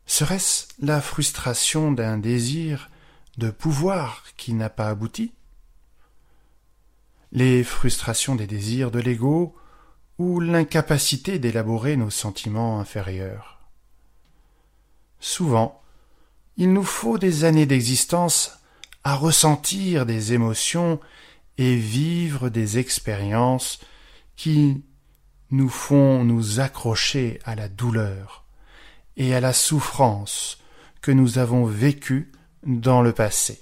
[0.06, 2.90] Serait-ce la frustration d'un désir
[3.38, 5.34] de pouvoir qui n'a pas abouti?
[7.32, 9.56] Les frustrations des désirs de l'ego
[10.18, 13.62] ou l'incapacité d'élaborer nos sentiments inférieurs?
[15.26, 15.82] Souvent,
[16.57, 18.59] il nous faut des années d'existence
[19.05, 20.99] à ressentir des émotions
[21.57, 23.80] et vivre des expériences
[24.36, 24.84] qui
[25.49, 28.43] nous font nous accrocher à la douleur
[29.15, 30.57] et à la souffrance
[30.99, 32.30] que nous avons vécues
[32.65, 33.61] dans le passé.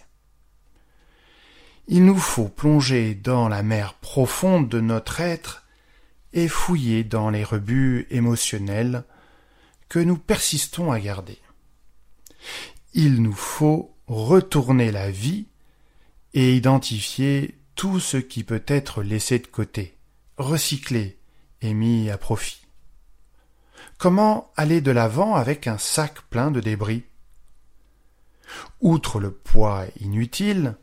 [1.88, 5.68] Il nous faut plonger dans la mer profonde de notre être
[6.34, 9.03] et fouiller dans les rebuts émotionnels
[9.89, 11.38] que nous persistons à garder.
[12.94, 15.48] Il nous faut retourner la vie
[16.34, 19.98] et identifier tout ce qui peut être laissé de côté,
[20.38, 21.18] recyclé
[21.62, 22.62] et mis à profit.
[23.98, 27.04] Comment aller de l'avant avec un sac plein de débris?
[28.82, 30.76] Outre le poids inutile,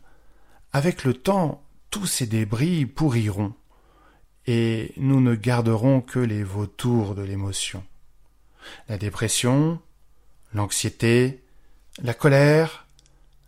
[0.73, 3.55] avec le temps tous ces débris pourriront,
[4.47, 7.85] et nous ne garderons que les vautours de l'émotion.
[8.89, 9.81] La dépression,
[10.55, 11.43] l'anxiété,
[12.01, 12.87] la colère,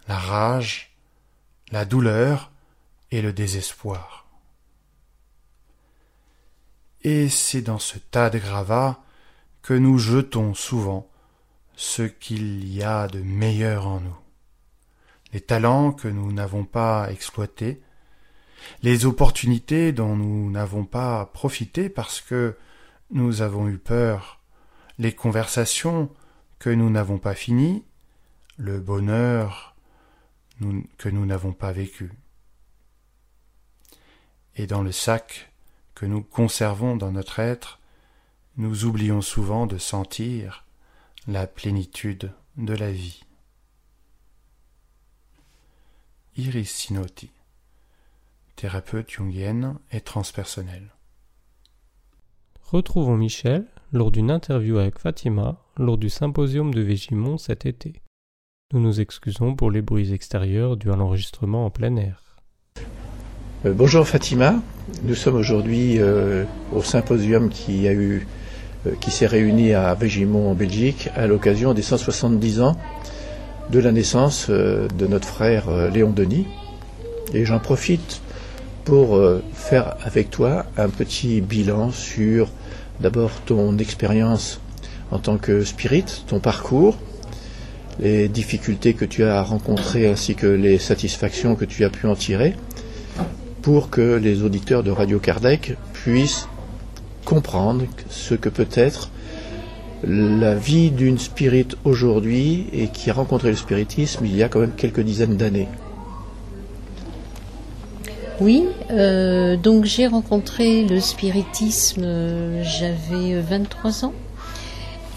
[0.08, 0.96] la rage,
[1.70, 2.50] la douleur
[3.10, 4.26] et le désespoir.
[7.02, 9.02] Et c'est dans ce tas de gravats
[9.62, 11.08] que nous jetons souvent
[11.76, 14.16] ce qu'il y a de meilleur en nous,
[15.32, 17.80] les talents que nous n'avons pas exploités,
[18.82, 22.58] les opportunités dont nous n'avons pas profité parce que
[23.10, 24.40] nous avons eu peur,
[24.98, 26.10] les conversations
[26.58, 27.84] que nous n'avons pas finies,
[28.60, 29.74] le bonheur
[30.98, 32.12] que nous n'avons pas vécu.
[34.56, 35.50] Et dans le sac
[35.94, 37.80] que nous conservons dans notre être,
[38.58, 40.66] nous oublions souvent de sentir
[41.26, 43.22] la plénitude de la vie.
[46.36, 47.30] Iris Sinotti,
[48.56, 50.92] thérapeute jungienne et transpersonnelle.
[52.64, 58.02] Retrouvons Michel lors d'une interview avec Fatima lors du symposium de Végimont cet été.
[58.72, 62.22] Nous nous excusons pour les bruits extérieurs dus à l'enregistrement en plein air.
[63.66, 64.54] Euh, bonjour Fatima,
[65.02, 68.28] nous sommes aujourd'hui euh, au symposium qui a eu
[68.86, 72.76] euh, qui s'est réuni à Végimont en Belgique à l'occasion des 170 ans
[73.70, 76.46] de la naissance de notre frère Léon Denis.
[77.34, 78.22] Et j'en profite
[78.84, 79.20] pour
[79.52, 82.48] faire avec toi un petit bilan sur
[83.00, 84.60] d'abord ton expérience
[85.10, 86.96] en tant que spirit, ton parcours,
[87.98, 92.14] les difficultés que tu as rencontrées ainsi que les satisfactions que tu as pu en
[92.14, 92.54] tirer
[93.62, 96.48] pour que les auditeurs de Radio Kardec puissent
[97.24, 99.10] comprendre ce que peut être
[100.02, 104.60] la vie d'une spirit aujourd'hui et qui a rencontré le spiritisme il y a quand
[104.60, 105.68] même quelques dizaines d'années.
[108.40, 114.14] Oui, euh, donc j'ai rencontré le spiritisme, euh, j'avais 23 ans,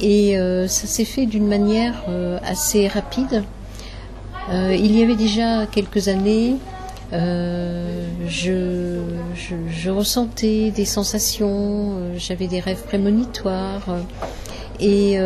[0.04, 2.04] et euh, ça s'est fait d'une manière
[2.44, 3.44] assez rapide.
[4.52, 6.58] il y avait déjà quelques années,
[7.14, 8.98] euh, je,
[9.70, 14.00] je, ressentais des sensations, euh, j'avais des rêves prémonitoires euh,
[14.80, 15.20] et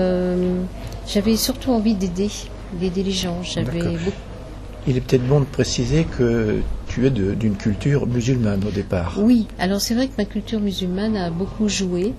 [1.07, 2.29] j'avais surtout envie d'aider,
[2.73, 3.41] d'aider les gens.
[3.41, 3.79] J'avais
[4.85, 6.57] Il est peut-être bon de préciser que
[6.87, 9.17] tu es d'une culture musulmane au départ.
[9.21, 12.13] Oui, alors c'est vrai que ma culture musulmane a beaucoup joué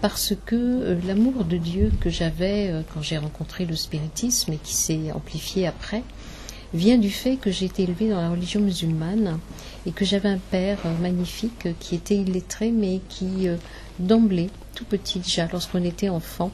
[0.00, 5.12] parce que l'amour de Dieu que j'avais quand j'ai rencontré le spiritisme et qui s'est
[5.12, 6.02] amplifié après,
[6.72, 9.38] vient du fait que j'ai été élevée dans la religion musulmane
[9.86, 13.56] et que j'avais un père euh, magnifique euh, qui était illettré mais qui euh,
[13.98, 16.50] d'emblée, tout petit déjà, lorsqu'on était enfant,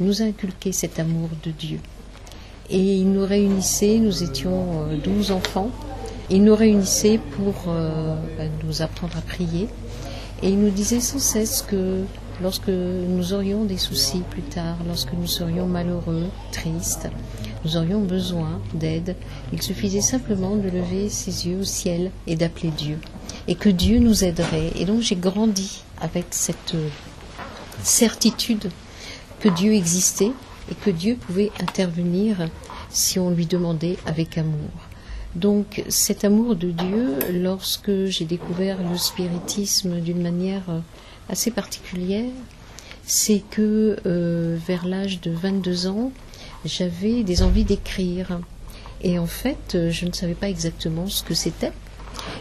[0.00, 1.78] nous a inculqué cet amour de Dieu.
[2.68, 5.70] Et il nous réunissait, nous étions douze enfants,
[6.30, 9.68] il nous réunissait pour ben, nous apprendre à prier
[10.42, 12.04] et il nous disait sans cesse que
[12.42, 17.08] lorsque nous aurions des soucis plus tard, lorsque nous serions malheureux, tristes,
[17.64, 19.16] nous aurions besoin d'aide,
[19.52, 22.98] il suffisait simplement de lever ses yeux au ciel et d'appeler Dieu.
[23.48, 24.72] Et que Dieu nous aiderait.
[24.76, 26.88] Et donc j'ai grandi avec cette euh,
[27.82, 28.70] certitude
[29.40, 30.32] que Dieu existait
[30.70, 32.48] et que Dieu pouvait intervenir
[32.90, 34.70] si on lui demandait avec amour.
[35.34, 40.80] Donc cet amour de Dieu, lorsque j'ai découvert le spiritisme d'une manière euh,
[41.28, 42.30] assez particulière,
[43.06, 46.12] c'est que euh, vers l'âge de 22 ans,
[46.64, 48.40] j'avais des envies d'écrire.
[49.02, 51.72] Et en fait, euh, je ne savais pas exactement ce que c'était,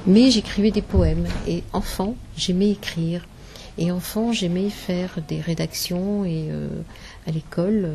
[0.07, 1.27] mais j'écrivais des poèmes.
[1.47, 3.25] Et enfant, j'aimais écrire.
[3.77, 6.23] Et enfant, j'aimais faire des rédactions.
[6.25, 6.67] Et euh,
[7.27, 7.89] à l'école,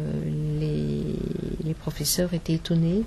[0.61, 3.05] les, professeurs étaient étonnés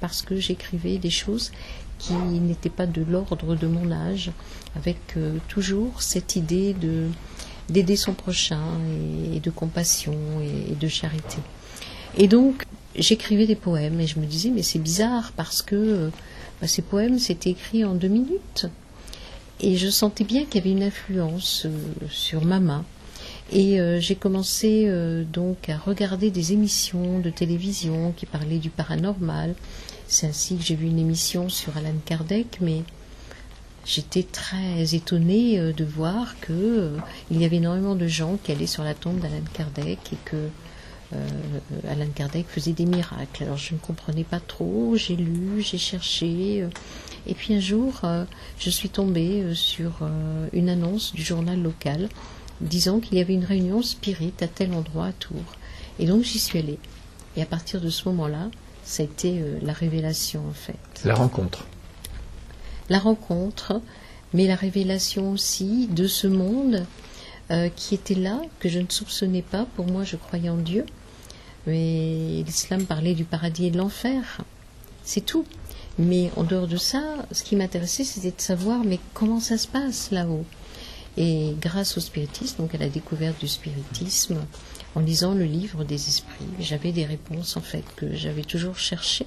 [0.00, 1.52] parce que j'écrivais des choses
[1.98, 4.30] qui n'étaient pas de l'ordre de mon âge,
[4.78, 5.16] avec
[5.48, 7.08] toujours cette idée de
[7.68, 8.62] d'aider son prochain
[9.34, 11.38] et, de compassion et de charité.
[12.16, 12.64] Et donc,
[12.96, 16.10] j'écrivais des poèmes et je me disais, mais c'est bizarre parce que euh,
[16.60, 18.66] bah, ces poèmes, c'était écrit en deux minutes.
[19.60, 22.84] Et je sentais bien qu'il y avait une influence euh, sur ma main.
[23.50, 24.90] Et euh, j'ai commencé
[25.32, 29.54] donc à regarder des émissions de télévision qui parlaient du paranormal.
[30.06, 32.82] C'est ainsi que j'ai vu une émission sur Alan Kardec, mais
[33.88, 36.92] j'étais très étonnée de voir que
[37.32, 40.36] il y avait énormément de gens qui allaient sur la tombe d'Alan Kardec et que
[41.14, 41.26] euh,
[41.88, 43.44] Alan Kardec faisait des miracles.
[43.44, 46.62] Alors je ne comprenais pas trop, j'ai lu, j'ai cherché.
[46.62, 46.68] Euh,
[47.26, 48.24] et puis un jour, euh,
[48.58, 50.00] je suis tombée sur
[50.52, 52.08] une annonce du journal local
[52.60, 55.54] disant qu'il y avait une réunion spirit à tel endroit à Tours.
[55.98, 56.78] Et donc j'y suis allée.
[57.36, 58.50] Et à partir de ce moment-là,
[58.84, 61.04] ça a été la révélation en fait.
[61.04, 61.66] La rencontre.
[62.88, 63.80] La rencontre,
[64.32, 66.86] mais la révélation aussi de ce monde
[67.50, 69.66] euh, qui était là, que je ne soupçonnais pas.
[69.76, 70.84] Pour moi, je croyais en Dieu.
[71.66, 74.38] Mais l'islam parlait du paradis et de l'enfer.
[75.04, 75.44] C'est tout.
[75.98, 79.66] Mais en dehors de ça, ce qui m'intéressait, c'était de savoir, mais comment ça se
[79.66, 80.44] passe là-haut
[81.16, 84.38] Et grâce au spiritisme, donc à la découverte du spiritisme,
[84.94, 89.26] en lisant le livre des esprits, j'avais des réponses en fait que j'avais toujours cherchées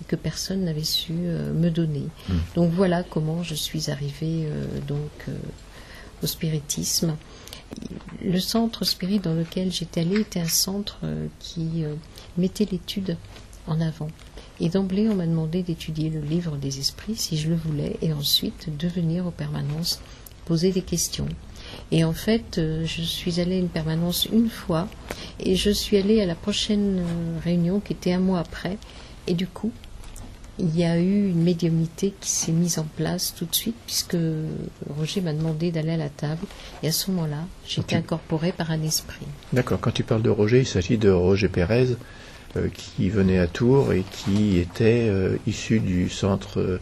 [0.00, 2.06] et que personne n'avait su euh, me donner.
[2.28, 2.38] Hmm.
[2.54, 5.34] Donc voilà comment je suis arrivée euh, donc euh,
[6.22, 7.16] au spiritisme.
[8.22, 10.98] Le centre spirit dans lequel j'étais allée était un centre
[11.38, 11.84] qui
[12.36, 13.16] mettait l'étude
[13.66, 14.08] en avant.
[14.60, 18.12] Et d'emblée, on m'a demandé d'étudier le livre des esprits si je le voulais, et
[18.12, 20.00] ensuite de venir aux permanences
[20.44, 21.28] poser des questions.
[21.90, 24.86] Et en fait, je suis allée à une permanence une fois,
[25.40, 27.02] et je suis allée à la prochaine
[27.42, 28.76] réunion qui était un mois après,
[29.26, 29.72] et du coup,
[30.58, 34.16] il y a eu une médiumnité qui s'est mise en place tout de suite, puisque
[34.98, 36.46] Roger m'a demandé d'aller à la table,
[36.82, 38.02] et à ce moment-là, j'étais Ok.
[38.02, 39.26] incorporée par un esprit.
[39.52, 41.96] D'accord, quand tu parles de Roger, il s'agit de Roger Pérez,
[42.56, 46.78] euh, qui venait à Tours et qui était euh, issu du centre euh,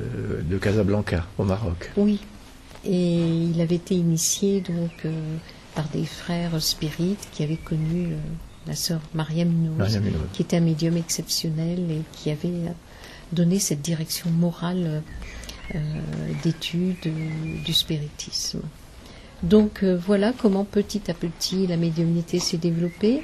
[0.00, 1.92] de Casablanca, au Maroc.
[1.96, 2.18] Oui,
[2.84, 5.06] et il avait été initié donc
[5.76, 8.08] par des frères spirites qui avaient connu
[8.66, 10.00] la sœur Mariam Nouz,
[10.32, 12.70] qui était un médium exceptionnel et qui avait euh,
[13.32, 15.02] donné cette direction morale
[15.74, 15.78] euh,
[16.42, 18.60] d'étude euh, du spiritisme.
[19.42, 23.22] Donc euh, voilà comment petit à petit la médiumnité s'est développée.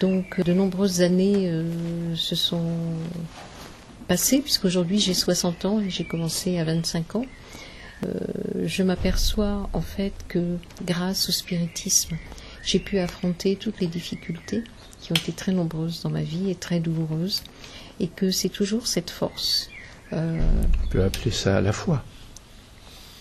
[0.00, 2.64] Donc de nombreuses années euh, se sont
[4.08, 7.26] passées, puisqu'aujourd'hui j'ai 60 ans et j'ai commencé à 25 ans.
[8.62, 12.16] Je m'aperçois en fait que grâce au spiritisme,
[12.64, 14.62] j'ai pu affronter toutes les difficultés
[15.00, 17.42] qui ont été très nombreuses dans ma vie et très douloureuses,
[18.00, 19.68] et que c'est toujours cette force.
[20.12, 20.40] Euh,
[20.84, 22.02] On peut appeler ça la foi.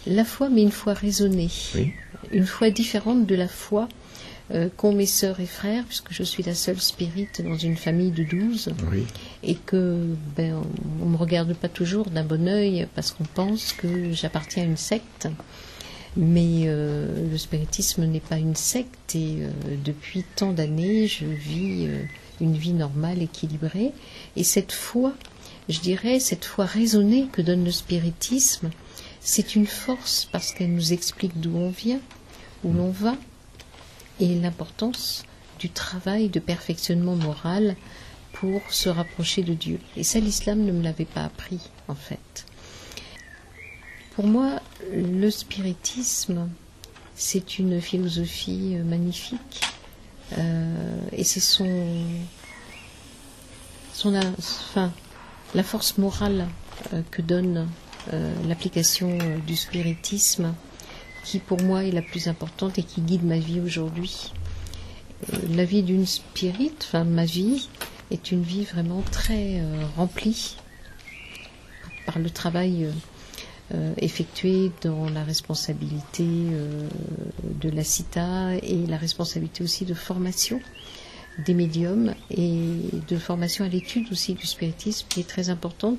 [0.07, 1.93] la foi, mais une foi raisonnée, Oui.
[2.31, 3.87] une foi différente de la foi
[4.51, 8.11] euh, qu'ont mes sœurs et frères, puisque je suis la seule spirite dans une famille
[8.11, 9.03] de douze, Oui.
[9.43, 10.61] et que ben,
[11.01, 14.65] on ne me regarde pas toujours d'un bon œil parce qu'on pense que j'appartiens à
[14.65, 15.27] une secte.
[16.15, 19.49] Mais euh, le spiritisme n'est pas une secte et euh,
[19.83, 22.03] depuis tant d'années, je vis euh,
[22.39, 23.91] une vie normale, équilibrée.
[24.35, 25.13] Et cette foi,
[25.69, 28.69] je dirais, cette foi raisonnée que donne le spiritisme,
[29.21, 32.01] c'est une force parce qu'elle nous explique d'où on vient,
[32.63, 33.15] où l'on va,
[34.19, 35.23] et l'importance
[35.59, 37.75] du travail de perfectionnement moral
[38.33, 39.79] pour se rapprocher de Dieu.
[39.97, 42.45] Et ça, l'islam ne me l'avait pas appris, en fait.
[44.15, 44.61] Pour moi,
[44.91, 46.47] le spiritisme,
[47.15, 49.61] c'est une philosophie euh, magnifique.
[50.37, 51.87] Euh, et c'est son,
[53.91, 54.91] son, enfin,
[55.55, 56.47] la force morale
[56.93, 57.67] euh, que donne
[58.45, 60.53] l'application du spiritisme,
[61.23, 64.33] qui pour moi est la plus importante et qui guide ma vie aujourd'hui.
[65.51, 67.69] La vie d'une spirite, enfin ma vie,
[68.11, 69.61] est une vie vraiment très
[69.95, 70.57] remplie
[72.05, 72.89] par le travail
[73.71, 76.87] euh, euh, effectué dans la responsabilité euh,
[77.61, 80.59] de la CITA et la responsabilité aussi de formation
[81.45, 82.59] des médiums et
[83.07, 85.97] de formation à l'étude aussi du spiritisme qui est très importante.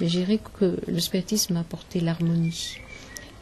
[0.00, 0.20] Mais je
[0.58, 2.78] que le spiritisme m'a apporté l'harmonie,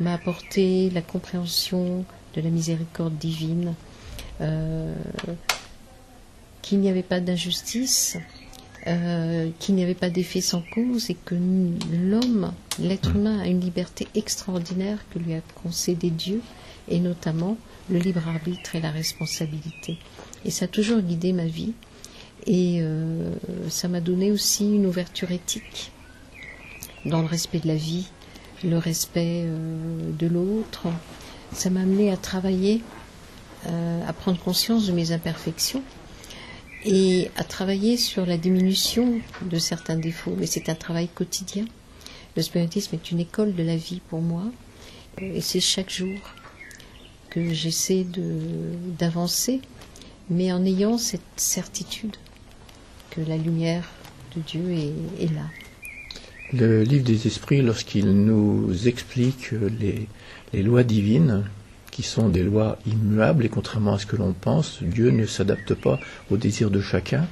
[0.00, 2.04] m'a apporté la compréhension
[2.34, 3.74] de la miséricorde divine,
[4.40, 4.94] euh,
[6.62, 8.16] qu'il n'y avait pas d'injustice,
[8.88, 13.60] euh, qu'il n'y avait pas d'effet sans cause et que l'homme, l'être humain, a une
[13.60, 16.40] liberté extraordinaire que lui a concédé Dieu
[16.88, 17.58] et notamment
[17.90, 19.98] le libre arbitre et la responsabilité.
[20.46, 21.74] Et ça a toujours guidé ma vie
[22.46, 23.34] et euh,
[23.68, 25.92] ça m'a donné aussi une ouverture éthique
[27.04, 28.08] dans le respect de la vie,
[28.64, 30.86] le respect euh, de l'autre.
[31.52, 32.82] Ça m'a amené à travailler,
[33.66, 35.82] à prendre conscience de mes imperfections
[36.84, 40.34] et à travailler sur la diminution de certains défauts.
[40.38, 41.64] Mais c'est un travail quotidien.
[42.36, 44.44] Le spiritisme est une école de la vie pour moi
[45.20, 46.16] et c'est chaque jour
[47.30, 48.06] que j'essaie
[48.98, 49.60] d'avancer,
[50.30, 52.16] mais en ayant cette certitude
[53.10, 53.88] que la lumière
[54.36, 55.46] de Dieu est, est là.
[56.52, 60.08] Le livre des esprits, lorsqu'il nous explique les,
[60.54, 61.44] les lois divines,
[61.98, 65.74] qui sont des lois immuables, et contrairement à ce que l'on pense, Dieu ne s'adapte
[65.74, 65.98] pas
[66.30, 67.26] aux désirs de chacun,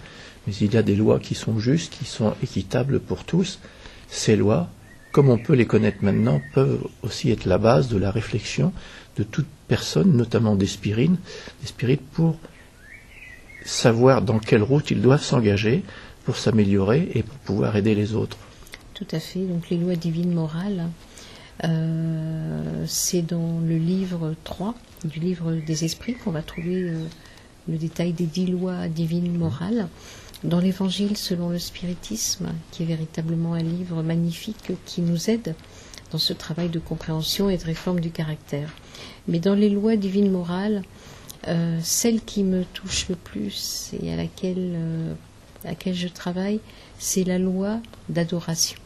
[0.44, 3.60] mais il y a des lois qui sont justes, qui sont équitables pour tous.
[4.08, 4.68] Ces lois,
[5.12, 8.72] comme on peut les connaître maintenant, peuvent aussi être la base de la réflexion
[9.16, 11.18] de toute personne, notamment des spirines,
[11.60, 12.36] des spirites, pour
[13.64, 15.84] savoir dans quelle route ils doivent s'engager
[16.24, 18.36] pour s'améliorer et pour pouvoir aider les autres.
[18.94, 19.46] Tout à fait.
[19.46, 20.88] Donc les lois divines morales
[21.62, 26.92] c'est dans le livre 3 du livre des esprits qu'on va trouver
[27.68, 29.88] le détail des dix lois divines morales.
[30.44, 35.54] Dans l'Évangile selon le spiritisme, qui est véritablement un livre magnifique qui nous aide
[36.12, 38.70] dans ce travail de compréhension et de réforme du caractère.
[39.28, 40.82] Mais dans les lois divines morales,
[41.48, 45.14] euh, celle qui me touche le plus et euh,
[45.64, 46.60] à laquelle je travaille,
[46.98, 48.78] c'est la loi d'adoration.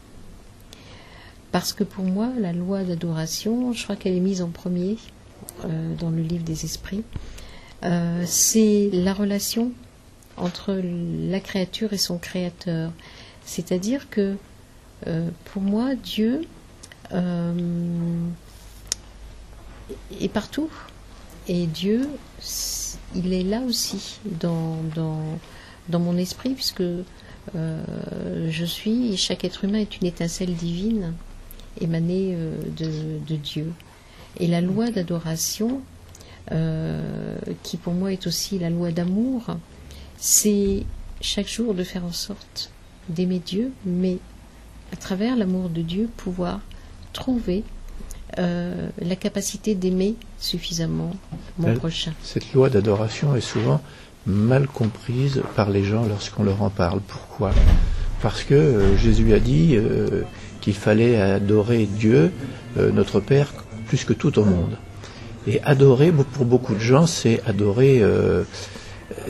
[1.51, 4.97] Parce que pour moi, la loi d'adoration, je crois qu'elle est mise en premier
[5.65, 7.03] euh, dans le livre des esprits,
[8.25, 9.71] c'est la relation
[10.37, 10.79] entre
[11.29, 12.91] la créature et son créateur.
[13.43, 14.35] C'est-à-dire que
[15.45, 16.41] pour moi, Dieu
[20.19, 20.69] est partout.
[21.47, 22.07] Et Dieu,
[23.15, 27.83] il est là aussi dans, dans, mon esprit, puisque euh,
[28.49, 31.13] je suis, chaque être humain est une étincelle divine
[31.79, 32.55] émanée euh,
[33.27, 33.71] de, Dieu.
[34.39, 35.81] Et la loi d'adoration,
[36.51, 39.57] euh, qui pour moi est aussi la loi d'amour,
[40.17, 40.83] c'est
[41.21, 42.71] chaque jour de faire en sorte
[43.09, 44.17] d'aimer Dieu, mais
[44.91, 46.59] à travers l'amour de Dieu, pouvoir
[47.13, 47.63] trouver
[48.39, 51.11] euh, la capacité d'aimer suffisamment
[51.57, 52.13] mon prochain.
[52.23, 53.81] Cette loi d'adoration est souvent
[54.25, 57.01] mal comprise par les gens lorsqu'on leur en parle.
[57.01, 57.51] Pourquoi?
[58.21, 60.23] Parce que euh, Jésus a dit euh,
[60.61, 62.31] qu'il fallait adorer Dieu,
[62.77, 63.53] notre Père,
[63.87, 64.77] plus que tout au monde.
[65.47, 68.01] Et adorer, pour beaucoup de gens, c'est adorer,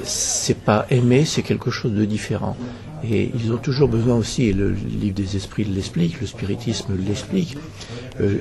[0.03, 2.55] c'est pas aimer, c'est quelque chose de différent.
[3.03, 7.57] Et ils ont toujours besoin aussi, et le livre des esprits l'explique, le spiritisme l'explique,
[8.19, 8.37] euh,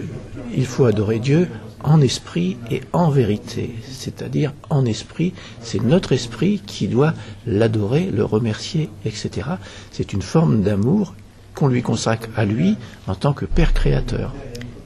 [0.54, 1.48] il faut adorer Dieu
[1.82, 3.70] en esprit et en vérité.
[3.90, 5.32] C'est-à-dire en esprit,
[5.62, 7.14] c'est notre esprit qui doit
[7.46, 9.48] l'adorer, le remercier, etc.
[9.92, 11.14] C'est une forme d'amour
[11.60, 14.34] qu'on lui consacre à lui en tant que Père créateur.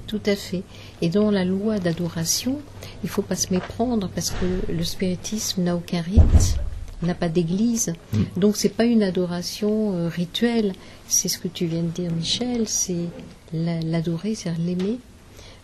[0.08, 0.64] Tout à fait.
[1.02, 2.58] Et dans la loi d'adoration,
[3.02, 6.58] il ne faut pas se méprendre parce que le spiritisme n'a aucun rite
[7.02, 7.92] n'a pas d'église.
[8.12, 8.22] Mm.
[8.36, 10.72] Donc c'est pas une adoration euh, rituelle.
[11.06, 12.66] C'est ce que tu viens de dire, Michel.
[12.66, 13.08] C'est
[13.52, 14.98] l'adorer, c'est l'aimer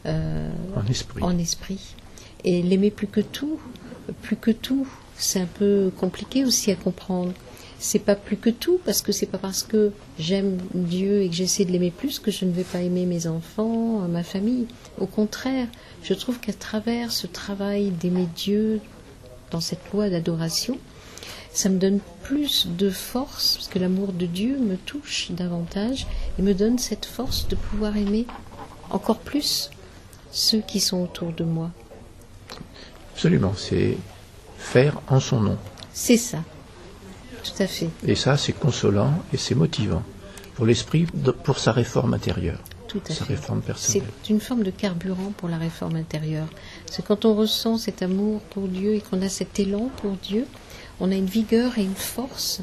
[0.06, 0.50] euh,
[1.22, 1.94] en esprit.
[2.44, 3.58] Et l'aimer plus que tout,
[4.22, 4.86] plus que tout.
[5.16, 7.32] C'est un peu compliqué aussi à comprendre.
[7.82, 11.34] C'est pas plus que tout parce que c'est pas parce que j'aime Dieu et que
[11.34, 14.66] j'essaie de l'aimer plus que je ne vais pas aimer mes enfants, ma famille.
[14.98, 15.66] Au contraire,
[16.02, 18.82] je trouve qu'à travers ce travail d'aimer Dieu
[19.50, 20.76] dans cette loi d'adoration,
[21.54, 26.06] ça me donne plus de force, parce que l'amour de Dieu me touche davantage
[26.38, 28.26] et me donne cette force de pouvoir aimer
[28.90, 29.70] encore plus
[30.30, 31.70] ceux qui sont autour de moi.
[33.14, 33.96] Absolument, c'est
[34.58, 35.58] faire en son nom.
[35.94, 36.44] C'est ça,
[37.42, 37.88] tout à fait.
[38.06, 40.02] Et ça, c'est consolant et c'est motivant
[40.54, 41.06] pour l'esprit,
[41.44, 42.58] pour sa réforme intérieure.
[42.88, 43.34] Tout à sa fait.
[43.34, 44.02] réforme personnelle.
[44.22, 46.48] C'est une forme de carburant pour la réforme intérieure.
[46.86, 50.44] C'est quand on ressent cet amour pour Dieu et qu'on a cet élan pour Dieu,
[50.98, 52.60] on a une vigueur et une force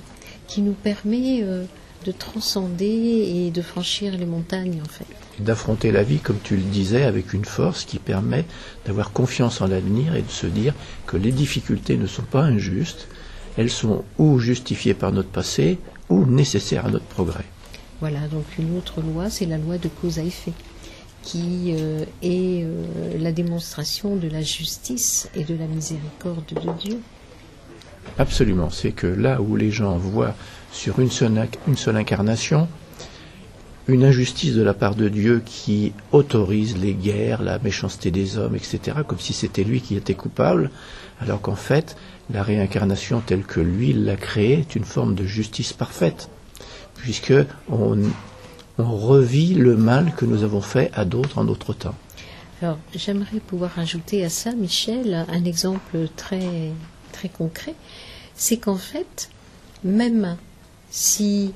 [0.48, 1.64] qui nous permet euh,
[2.06, 5.06] de transcender et de franchir les montagnes en fait.
[5.40, 8.46] D'affronter la vie, comme tu le disais, avec une force qui permet
[8.86, 10.74] d'avoir confiance en l'avenir et de se dire
[11.06, 13.08] que les difficultés ne sont pas injustes,
[13.58, 15.80] elles sont ou justifiées par notre passé
[16.10, 17.46] ou nécessaires à notre progrès.
[18.00, 20.54] Voilà, donc une autre loi, c'est la loi de cause à effet,
[21.24, 27.00] qui euh, est euh, la démonstration de la justice et de la miséricorde de Dieu.
[28.20, 28.70] Absolument.
[28.70, 30.36] C'est que là où les gens voient
[30.72, 32.68] sur une seule, une seule incarnation
[33.88, 38.56] une injustice de la part de Dieu qui autorise les guerres, la méchanceté des hommes,
[38.56, 40.72] etc., comme si c'était lui qui était coupable,
[41.22, 41.96] alors qu'en fait,
[42.30, 46.30] la réincarnation telle que lui l'a créée est une forme de justice parfaite,
[46.96, 47.34] puisque
[47.70, 47.98] on,
[48.78, 51.96] revit le mal que nous avons fait à d'autres en d'autres temps.
[52.62, 56.72] Alors, j'aimerais pouvoir ajouter à ça, Michel, un exemple très
[57.12, 57.74] très concret,
[58.36, 59.30] c'est qu'en fait,
[59.84, 60.38] même
[60.92, 61.54] si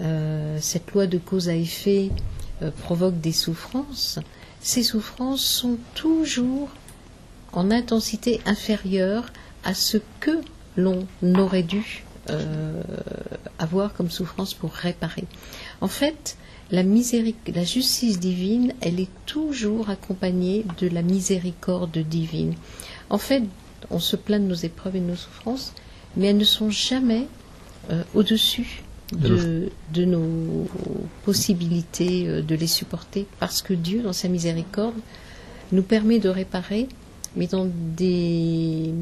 [0.00, 2.10] euh, cette loi de cause à effet
[2.62, 4.18] euh, provoque des souffrances,
[4.60, 6.68] ces souffrances sont toujours
[7.52, 9.26] en intensité inférieure
[9.64, 10.40] à ce que
[10.76, 12.82] l'on aurait dû euh,
[13.58, 15.24] avoir comme souffrance pour réparer.
[15.80, 16.36] En fait,
[16.70, 22.54] la, la justice divine, elle est toujours accompagnée de la miséricorde divine.
[23.10, 23.42] En fait,
[23.90, 25.74] on se plaint de nos épreuves et de nos souffrances,
[26.16, 27.26] mais elles ne sont jamais
[27.90, 29.70] euh, au-dessus de,
[30.04, 30.66] nos
[31.24, 34.94] possibilités euh, de les supporter, parce que Dieu, dans sa miséricorde,
[35.72, 36.88] nous permet de réparer,
[37.36, 38.92] mais dans des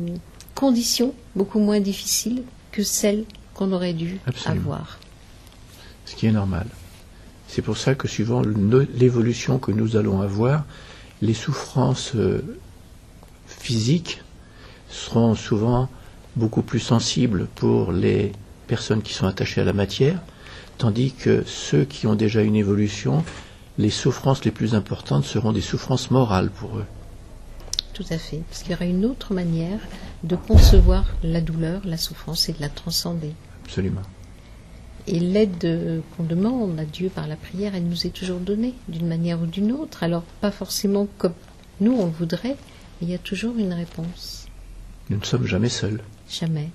[0.55, 3.25] conditions beaucoup moins difficiles que celles
[3.55, 4.99] qu'on aurait dû avoir.
[6.07, 6.67] Ce qui est normal.
[7.49, 10.65] C'est pour ça que suivant l'évolution que nous allons avoir,
[11.21, 12.43] les souffrances euh,
[13.47, 14.23] physiques
[14.89, 15.89] seront souvent
[16.37, 18.33] beaucoup plus sensibles pour les
[18.67, 20.19] personnes qui sont attachées à la matière,
[20.79, 23.23] tandis que ceux qui ont déjà une évolution,
[23.79, 26.87] les souffrances les plus importantes seront des souffrances morales pour eux.
[27.93, 29.81] Tout à fait, parce qu'il y aura une autre manière
[30.25, 33.33] de concevoir la douleur, la souffrance et de la transcender.
[33.65, 34.03] Absolument.
[35.07, 39.09] Et l'aide qu'on demande à Dieu par la prière, elle nous est toujours donnée, d'une
[39.09, 40.05] manière ou d'une autre.
[40.05, 41.35] Alors, pas forcément comme
[41.81, 42.57] nous on le voudrait,
[43.01, 44.47] mais il y a toujours une réponse.
[45.11, 46.01] Nous ne sommes jamais seuls.
[46.31, 46.71] Jamais.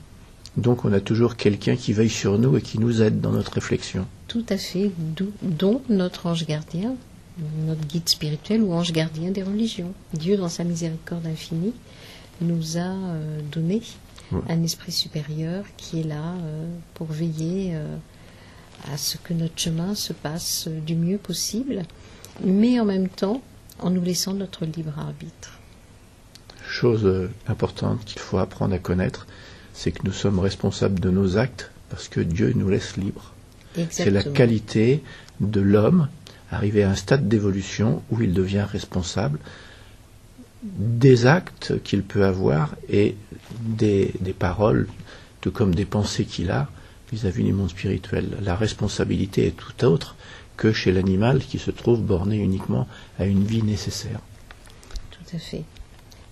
[0.58, 3.54] Donc on a toujours quelqu'un qui veille sur nous et qui nous aide dans notre
[3.54, 4.06] réflexion.
[4.28, 4.92] Tout à fait,
[5.42, 6.96] dont notre ange gardien,
[7.66, 9.94] notre guide spirituel ou ange gardien des religions.
[10.14, 11.74] Dieu, dans sa miséricorde infinie,
[12.42, 13.82] nous a euh, donné
[14.50, 17.96] un esprit supérieur qui est là euh, pour veiller euh,
[18.92, 21.84] à ce que notre chemin se passe du mieux possible,
[22.44, 23.42] mais en même temps
[23.80, 25.60] en nous laissant notre libre arbitre.
[26.68, 29.28] Chose importante qu'il faut apprendre à connaître,
[29.74, 33.34] c'est que nous sommes responsables de nos actes parce que Dieu nous laisse libres.
[33.90, 35.04] C'est la qualité
[35.40, 36.10] de l'homme
[36.52, 39.40] arrivé à un stade d'évolution où il devient responsable
[40.78, 43.16] des actes qu'il peut avoir et
[43.62, 44.88] des, paroles,
[45.42, 46.70] tout comme des pensées qu'il a
[47.12, 48.38] vis-à-vis du monde spirituel.
[48.42, 50.16] La responsabilité est tout autre
[50.58, 52.88] que chez l'animal qui se trouve borné uniquement
[53.20, 54.20] à une vie nécessaire.
[55.12, 55.64] Tout à fait,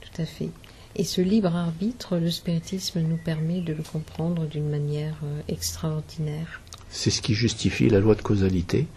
[0.02, 0.50] tout à fait.
[0.98, 6.62] Et ce libre arbitre, le spiritisme nous permet de le comprendre d'une manière euh, extraordinaire.
[6.90, 8.88] C'est ce qui justifie la loi de causalité.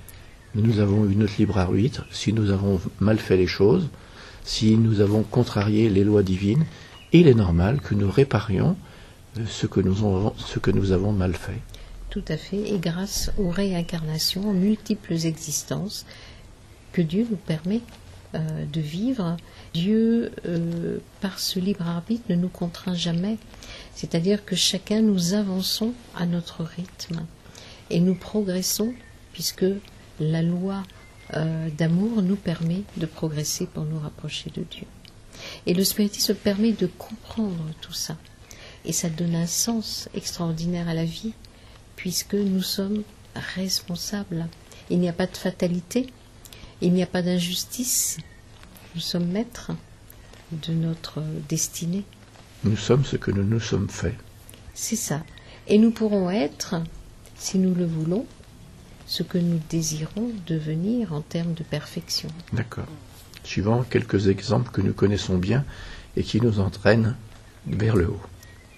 [0.55, 2.07] Nous avons eu notre libre arbitre.
[2.13, 3.89] Si nous avons mal fait les choses,
[4.49, 6.65] si nous avons contrarié les lois divines,
[7.13, 8.77] il est normal que nous réparions
[9.37, 9.81] euh, ce que
[10.71, 11.61] nous avons, mal fait.
[12.09, 12.71] Tout à fait.
[12.71, 16.07] Et grâce aux réincarnations, aux multiples existences
[16.93, 17.83] que Dieu nous permet
[18.35, 19.37] euh, de vivre,
[19.75, 23.37] Dieu, euh, par ce libre arbitre, ne nous contraint jamais.
[23.95, 27.27] C'est-à-dire que chacun nous avançons à notre rythme
[27.91, 28.95] et nous progressons
[29.35, 29.67] puisque
[30.21, 30.85] la loi
[31.35, 34.87] euh, d'amour nous permet de progresser pour nous rapprocher de Dieu.
[35.67, 38.17] Et le spiritisme permet de comprendre tout ça.
[38.85, 41.35] Et ça donne un sens extraordinaire à la vie,
[41.97, 43.03] puisque nous sommes
[43.35, 44.47] responsables.
[44.91, 46.07] Il n'y a pas de fatalité,
[46.81, 48.19] il n'y a pas d'injustice.
[48.95, 49.73] Nous sommes maîtres
[50.53, 52.05] de notre destinée.
[52.65, 54.17] Nous sommes ce que nous nous sommes faits.
[54.75, 55.23] C'est ça.
[55.67, 56.77] Et nous pourrons être,
[57.37, 58.27] si nous le voulons,
[59.09, 62.29] ce que nous désirons devenir en termes de perfection.
[62.53, 62.87] D'accord.
[63.43, 65.65] Suivant quelques exemples que nous connaissons bien
[66.17, 67.17] et qui nous entraînent
[67.67, 68.23] vers le haut.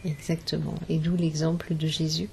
[0.04, 0.74] Exactement.
[0.88, 2.28] Et d'où l'exemple de Jésus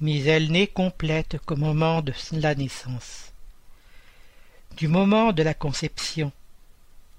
[0.00, 3.30] mais elle n'est complète qu'au moment de la naissance.
[4.76, 6.32] Du moment de la conception,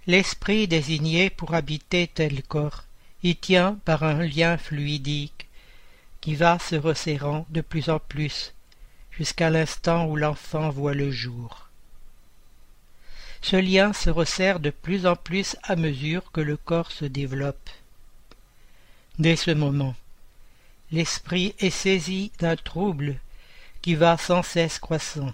[0.05, 2.83] l'esprit désigné pour habiter tel corps
[3.23, 5.47] y tient par un lien fluidique
[6.21, 8.53] qui va se resserrant de plus en plus
[9.11, 11.69] jusqu'à l'instant où l'enfant voit le jour.
[13.41, 17.69] Ce lien se resserre de plus en plus à mesure que le corps se développe.
[19.19, 19.95] Dès ce moment,
[20.91, 23.15] l'esprit est saisi d'un trouble
[23.81, 25.33] qui va sans cesse croissant.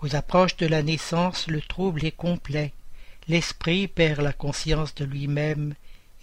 [0.00, 2.72] Aux approches de la naissance, le trouble est complet.
[3.28, 5.74] L'esprit perd la conscience de lui-même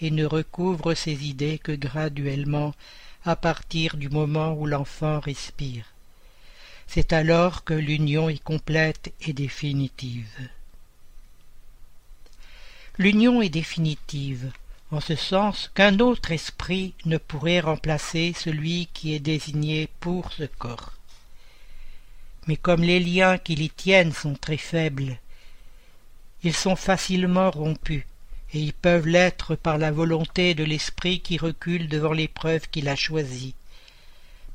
[0.02, 2.74] et ne recouvre ses idées que graduellement
[3.24, 5.86] à partir du moment où l'enfant respire.
[6.88, 10.50] C'est alors que l'union est complète et définitive.
[12.98, 14.52] L'union est définitive,
[14.92, 20.44] en ce sens qu'un autre esprit ne pourrait remplacer celui qui est désigné pour ce
[20.44, 20.94] corps.
[22.48, 25.18] Mais comme les liens qui l'y tiennent sont très faibles,
[26.44, 28.04] ils sont facilement rompus,
[28.54, 32.96] et ils peuvent l'être par la volonté de l'esprit qui recule devant l'épreuve qu'il a
[32.96, 33.56] choisie.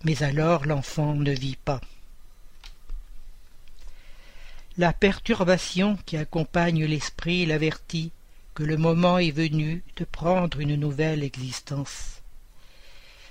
[0.05, 1.81] Mais alors l'enfant ne vit pas.
[4.77, 8.13] La perturbation qui accompagne l'esprit l'avertit
[8.55, 12.21] que le moment est venu de prendre une nouvelle existence.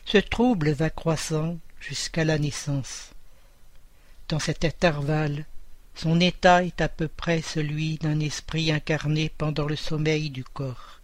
[0.05, 3.11] Ce trouble va croissant jusqu'à la naissance.
[4.29, 5.45] Dans cet intervalle,
[5.95, 10.99] son état est à peu près celui d'un esprit incarné pendant le sommeil du corps.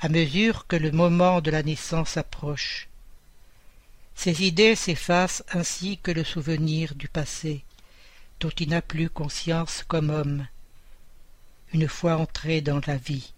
[0.00, 2.88] À mesure que le moment de la naissance approche,
[4.14, 7.62] ses idées s'effacent ainsi que le souvenir du passé,
[8.40, 10.46] dont il n'a plus conscience comme homme,
[11.72, 13.32] une fois entré dans la vie.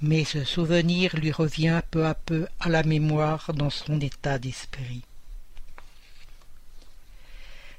[0.00, 5.02] Mais ce souvenir lui revient peu à peu à la mémoire dans son état d'esprit.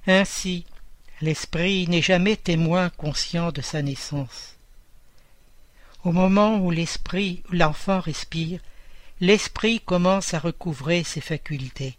[0.06, 0.66] Ainsi,
[1.22, 4.56] l'esprit n'est jamais témoin conscient de sa naissance.
[6.04, 8.62] Au moment où l'esprit, l'enfant respire,
[9.20, 11.98] l'esprit commence à recouvrer ses facultés,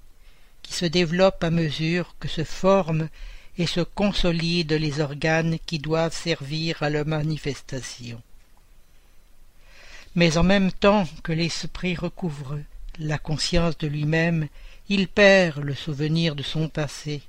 [0.62, 3.08] qui se développent à mesure que se forment
[3.58, 8.22] et se consolident les organes qui doivent servir à la manifestation.
[10.14, 12.58] Mais en même temps que l'esprit recouvre
[12.98, 14.48] la conscience de lui-même,
[14.88, 17.22] il perd le souvenir de son passé,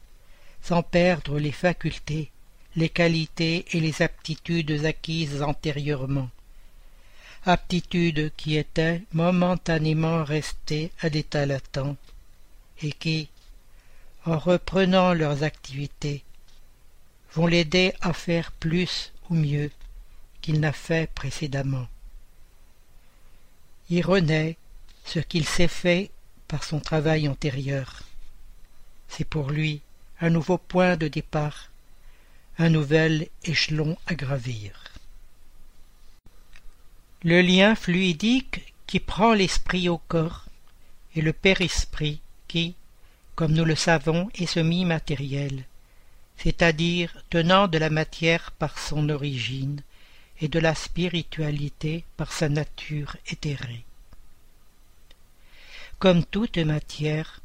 [0.61, 2.31] sans perdre les facultés,
[2.75, 6.29] les qualités et les aptitudes acquises antérieurement,
[7.45, 11.97] aptitudes qui étaient momentanément restées à l'état latent,
[12.81, 13.29] et qui,
[14.25, 16.23] en reprenant leurs activités,
[17.33, 19.71] vont l'aider à faire plus ou mieux
[20.41, 21.87] qu'il n'a fait précédemment.
[23.89, 24.57] Il renaît
[25.05, 26.11] ce qu'il s'est fait
[26.47, 28.03] par son travail antérieur.
[29.07, 29.81] C'est pour lui
[30.21, 31.71] un nouveau point de départ,
[32.59, 34.83] un nouvel échelon à gravir.
[37.23, 40.45] Le lien fluidique qui prend l'esprit au corps
[41.15, 42.75] et le père-esprit qui,
[43.35, 45.63] comme nous le savons, est semi-matériel,
[46.37, 49.81] c'est-à-dire tenant de la matière par son origine
[50.39, 53.85] et de la spiritualité par sa nature éthérée.
[55.97, 57.40] Comme toute matière,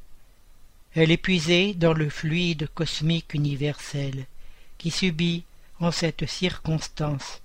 [0.96, 4.24] elle est puisée dans le fluide cosmique universel,
[4.78, 5.44] qui subit,
[5.78, 7.42] en cette circonstance,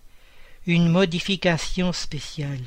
[0.66, 2.64] une modification spéciale.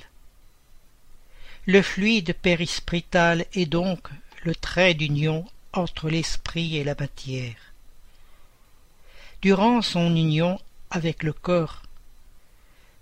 [1.65, 4.09] Le fluide périsprital est donc
[4.43, 7.57] le trait d'union entre l'esprit et la matière.
[9.41, 10.61] Durant son union
[10.91, 11.83] avec le corps,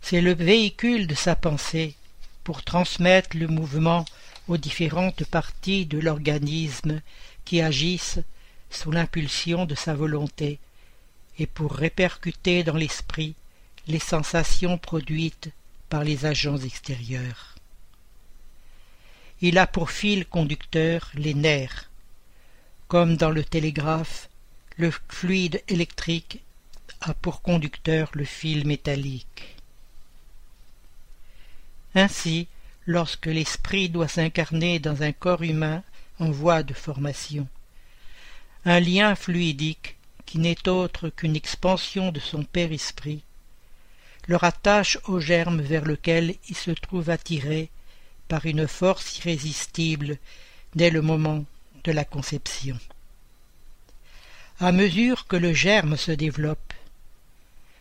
[0.01, 1.97] c'est le véhicule de sa pensée
[2.45, 4.05] pour transmettre le mouvement
[4.47, 7.01] aux différentes parties de l'organisme
[7.45, 8.21] qui agissent
[8.71, 10.59] sous l'impulsion de sa volonté
[11.39, 13.35] et pour répercuter dans l'esprit
[13.87, 15.51] les sensations produites
[15.89, 17.57] par les agents extérieurs.
[19.41, 21.91] Il a pour fil conducteur les nerfs,
[22.89, 24.29] comme dans le télégraphe,
[24.77, 26.41] le fluide électrique
[27.01, 29.57] a pour conducteur le fil métallique.
[31.95, 32.47] Ainsi,
[32.87, 35.83] lorsque l'esprit doit s'incarner dans un corps humain
[36.23, 37.49] en voie de formation,
[38.65, 43.23] un lien fluidique qui n'est autre qu'une expansion de son père-esprit,
[44.29, 47.71] le rattache au germe vers lequel il se trouve attiré
[48.29, 50.17] par une force irrésistible
[50.77, 51.45] dès le moment
[51.83, 52.79] de la conception.
[54.61, 56.73] À mesure que le germe se développe,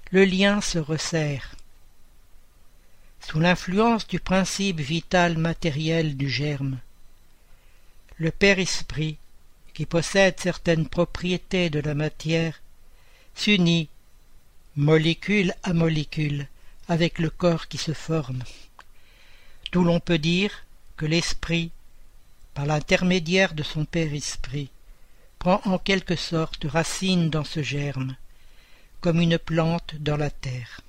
[0.09, 1.55] le lien se resserre.
[3.19, 6.80] Sous l'influence du principe vital matériel du germe,
[8.22, 9.18] le Père-Esprit,
[9.73, 12.61] qui possède certaines propriétés de la matière,
[13.34, 13.89] s'unit,
[14.76, 16.48] molécule à molécule,
[16.88, 18.43] avec le corps qui se forme.
[19.72, 20.68] D'où l'on peut dire
[20.98, 21.72] que l'esprit
[22.53, 24.69] par l'intermédiaire de son Père Esprit,
[25.39, 28.15] prend en quelque sorte racine dans ce germe,
[28.99, 30.81] comme une plante dans la terre.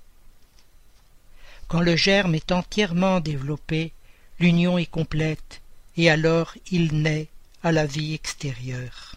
[1.68, 3.92] Quand le germe est entièrement développé,
[4.38, 5.61] l'union est complète,
[5.96, 7.28] et alors il naît
[7.62, 9.16] à la vie extérieure.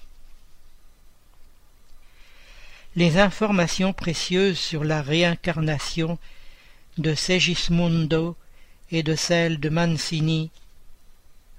[2.96, 6.18] les informations précieuses sur la réincarnation
[6.98, 8.38] de Segismundo
[8.90, 10.50] et de celle de Mancini,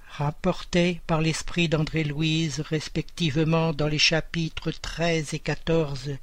[0.09, 6.17] rapportées par l'esprit d'André-Louise respectivement dans les chapitres treize et quatorze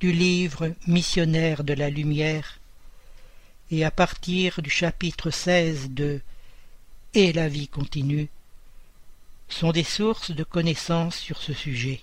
[0.00, 2.58] du livre Missionnaire de la Lumière,
[3.70, 6.22] et à partir du chapitre seize de
[7.14, 8.28] Et la vie continue,
[9.48, 12.00] sont des sources de connaissances sur ce sujet.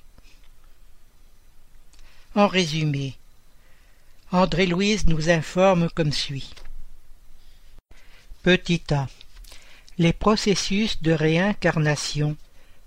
[2.33, 3.15] En résumé,
[4.31, 6.49] André-Louise nous informe comme suit.
[8.43, 9.07] Petit a.
[9.97, 12.35] Les processus de réincarnation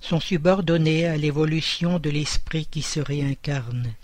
[0.01, 3.95] sont subordonnés à l'évolution de l'esprit qui se réincarne.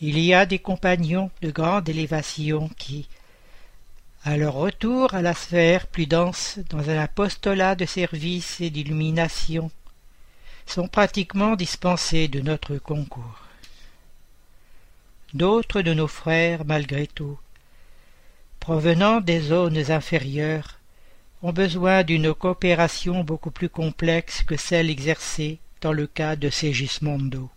[0.00, 3.08] Il y a des compagnons de grande élévation qui,
[4.24, 9.70] à leur retour à la sphère plus dense dans un apostolat de service et d'illumination,
[10.64, 13.40] sont pratiquement dispensés de notre concours.
[15.34, 17.38] D'autres de nos frères, malgré tout,
[18.60, 20.80] provenant des zones inférieures,
[21.42, 27.50] ont besoin d'une coopération beaucoup plus complexe que celle exercée dans le cas de Segismondo.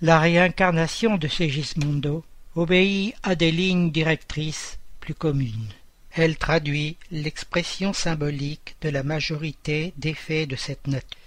[0.00, 2.24] La réincarnation de Segismondo
[2.56, 5.72] obéit à des lignes directrices plus communes.
[6.10, 11.20] Elle traduit l'expression symbolique de la majorité des faits de cette nature.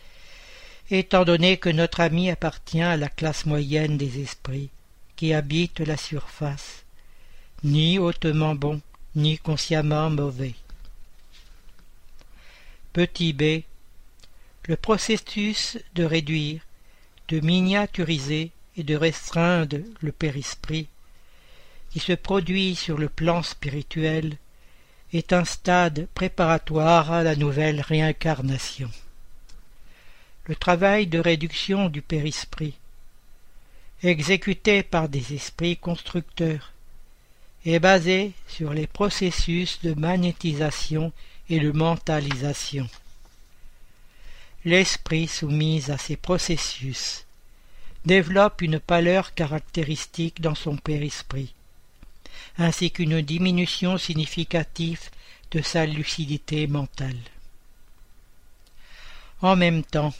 [0.89, 4.71] Étant donné que notre ami appartient à la classe moyenne des esprits
[5.15, 6.83] qui habitent la surface,
[7.63, 8.81] ni hautement bon,
[9.15, 10.55] ni consciemment mauvais.
[12.91, 13.61] Petit b.
[14.67, 16.61] Le processus de réduire,
[17.27, 20.87] de miniaturiser et de restreindre le périsprit,
[21.91, 24.37] qui se produit sur le plan spirituel,
[25.13, 28.91] est un stade préparatoire à la nouvelle réincarnation.
[30.45, 32.75] Le travail de réduction du périsprit,
[34.03, 36.73] exécuté par des esprits constructeurs,
[37.65, 41.11] est basé sur les processus de magnétisation
[41.49, 42.87] et de mentalisation.
[44.65, 47.25] L'esprit soumis à ces processus
[48.05, 51.53] développe une pâleur caractéristique dans son périsprit,
[52.57, 55.09] ainsi qu'une diminution significative
[55.51, 57.17] de sa lucidité mentale.
[59.41, 60.13] En même temps,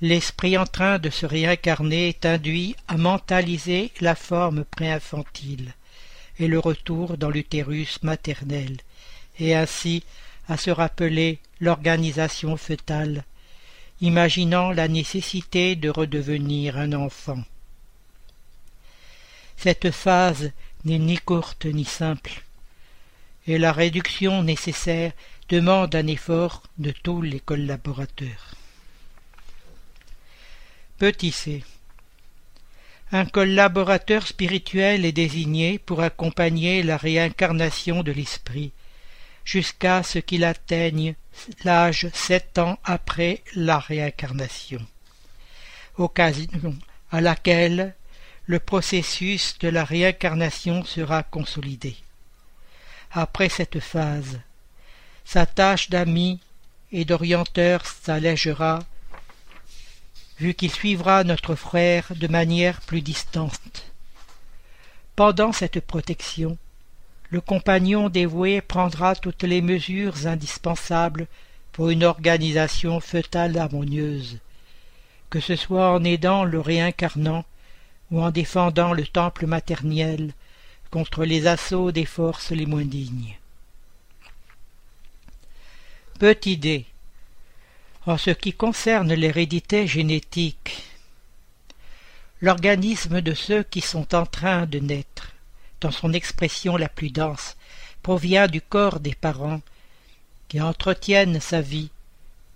[0.00, 5.74] l'esprit en train de se réincarner est induit à mentaliser la forme préinfantile
[6.38, 8.76] et le retour dans l'utérus maternel,
[9.38, 10.02] et ainsi
[10.48, 13.24] à se rappeler l'organisation fœtale
[14.00, 17.42] imaginant la nécessité de redevenir un enfant.
[19.56, 20.52] Cette phase
[20.86, 22.42] n'est ni courte ni simple,
[23.48, 25.12] et la réduction nécessaire
[25.48, 28.54] demande un effort de tous les collaborateurs.
[30.98, 31.64] Petit c.
[33.10, 38.72] Un collaborateur spirituel est désigné pour accompagner la réincarnation de l'esprit
[39.44, 41.14] jusqu'à ce qu'il atteigne
[41.64, 44.84] l'âge sept ans après la réincarnation,
[45.98, 46.76] occasion
[47.10, 47.94] à laquelle
[48.46, 51.96] le processus de la réincarnation sera consolidé.
[53.10, 54.38] Après cette phase,
[55.24, 56.38] sa tâche d'ami
[56.92, 58.78] et d'orienteur s'allégera,
[60.38, 63.90] vu qu'il suivra notre frère de manière plus distante.
[65.16, 66.56] Pendant cette protection,
[67.30, 71.26] le compagnon dévoué prendra toutes les mesures indispensables
[71.72, 74.38] pour une organisation fœtale harmonieuse,
[75.30, 77.44] que ce soit en aidant le réincarnant
[78.10, 80.32] ou en défendant le temple maternel
[80.90, 83.36] contre les assauts des forces les moins dignes.
[86.18, 86.84] Petite idée.
[88.06, 90.84] En ce qui concerne l'hérédité génétique,
[92.40, 95.32] l'organisme de ceux qui sont en train de naître
[95.80, 97.56] dans son expression la plus dense,
[98.02, 99.60] provient du corps des parents,
[100.48, 101.90] qui entretiennent sa vie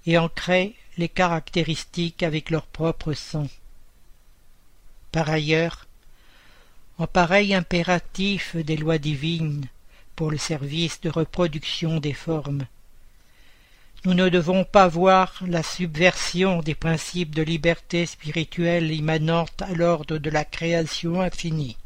[0.06, 3.48] et en créent les caractéristiques avec leur propre sang.
[5.12, 5.86] Par ailleurs,
[6.98, 9.66] en pareil impératif des lois divines
[10.16, 12.66] pour le service de reproduction des formes,
[14.04, 20.16] nous ne devons pas voir la subversion des principes de liberté spirituelle immanente à l'ordre
[20.16, 21.76] de la création infinie.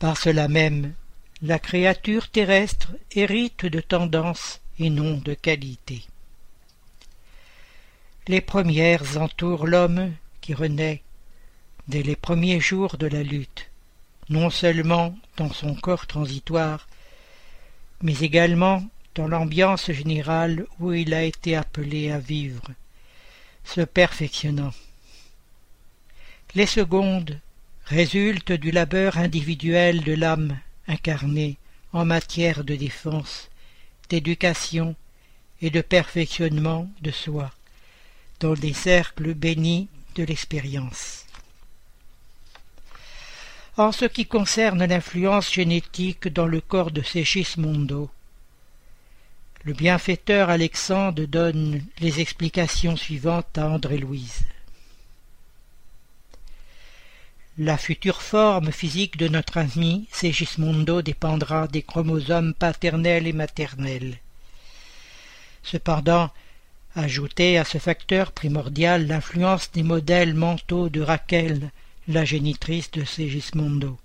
[0.00, 0.94] Par cela même,
[1.42, 6.02] la créature terrestre hérite de tendance et non de qualité.
[8.26, 11.02] Les premières entourent l'homme qui renaît
[11.88, 13.70] dès les premiers jours de la lutte,
[14.28, 16.86] non seulement dans son corps transitoire,
[18.02, 18.84] mais également
[19.14, 22.70] dans l'ambiance générale où il a été appelé à vivre,
[23.64, 24.72] se perfectionnant.
[26.54, 27.38] Les secondes
[27.84, 31.56] résultent du labeur individuel de l'âme incarnée
[31.92, 33.50] en matière de défense,
[34.08, 34.94] d'éducation
[35.60, 37.50] et de perfectionnement de soi,
[38.38, 41.26] dans des cercles bénis de l'expérience.
[43.76, 48.10] En ce qui concerne l'influence génétique dans le corps de Segismondo,
[49.64, 54.42] le bienfaiteur Alexandre donne les explications suivantes à André-Louise.
[57.58, 64.18] La future forme physique de notre ami Segismondo dépendra des chromosomes paternels et maternels.
[65.62, 66.30] Cependant,
[66.94, 71.70] ajoutez à ce facteur primordial l'influence des modèles mentaux de Raquel,
[72.08, 73.98] la génitrice de Segismondo.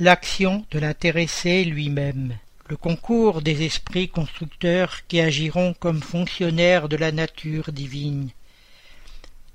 [0.00, 2.36] L'action de l'intéressé lui-même,
[2.68, 8.30] le concours des esprits constructeurs qui agiront comme fonctionnaires de la nature divine,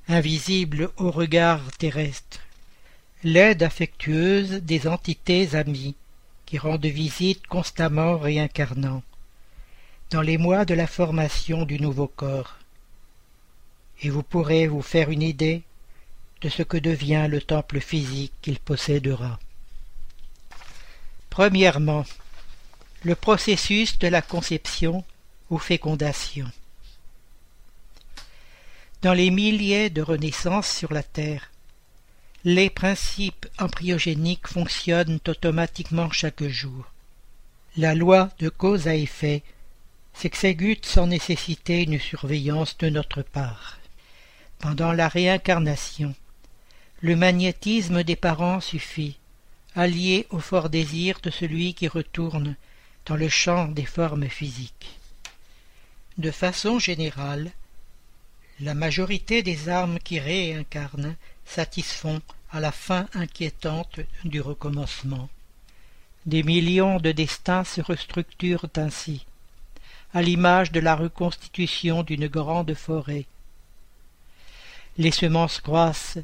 [0.07, 2.39] invisible au regard terrestre,
[3.23, 5.95] l'aide affectueuse des entités amies
[6.45, 9.03] qui rendent visite constamment réincarnant,
[10.11, 12.57] dans les mois de la formation du nouveau corps.
[14.01, 15.63] Et vous pourrez vous faire une idée
[16.41, 19.39] de ce que devient le temple physique qu'il possédera.
[21.29, 22.05] Premièrement,
[23.03, 25.03] le processus de la conception
[25.49, 26.49] ou fécondation.
[29.01, 31.51] Dans les milliers de renaissances sur la Terre,
[32.43, 36.91] les principes embryogéniques fonctionnent automatiquement chaque jour.
[37.77, 39.43] La loi de cause à effet
[40.19, 43.79] s'exécute sans nécessiter une surveillance de notre part.
[44.57, 46.13] Pendant la réincarnation,
[46.99, 49.17] le magnétisme des parents suffit,
[49.75, 52.57] allié au fort désir de celui qui retourne
[53.05, 54.99] dans le champ des formes physiques.
[56.17, 57.53] De façon générale,
[58.59, 61.15] la majorité des âmes qui réincarnent
[61.45, 62.21] satisfont
[62.51, 65.29] à la fin inquiétante du recommencement.
[66.25, 69.25] Des millions de destins se restructurent ainsi,
[70.13, 73.25] à l'image de la reconstitution d'une grande forêt.
[74.97, 76.19] Les semences croissent,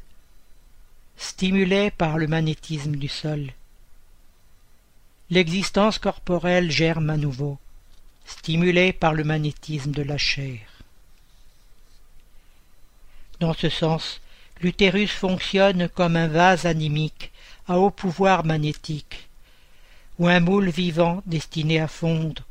[1.18, 3.52] stimulées par le magnétisme du sol.
[5.30, 7.58] L'existence corporelle germe à nouveau,
[8.26, 10.60] stimulée par le magnétisme de la chair.
[13.40, 14.22] Dans ce sens,
[14.62, 17.32] l'utérus fonctionne comme un vase animique
[17.68, 19.28] à haut pouvoir magnétique,
[20.18, 22.44] ou un moule vivant destiné à fondre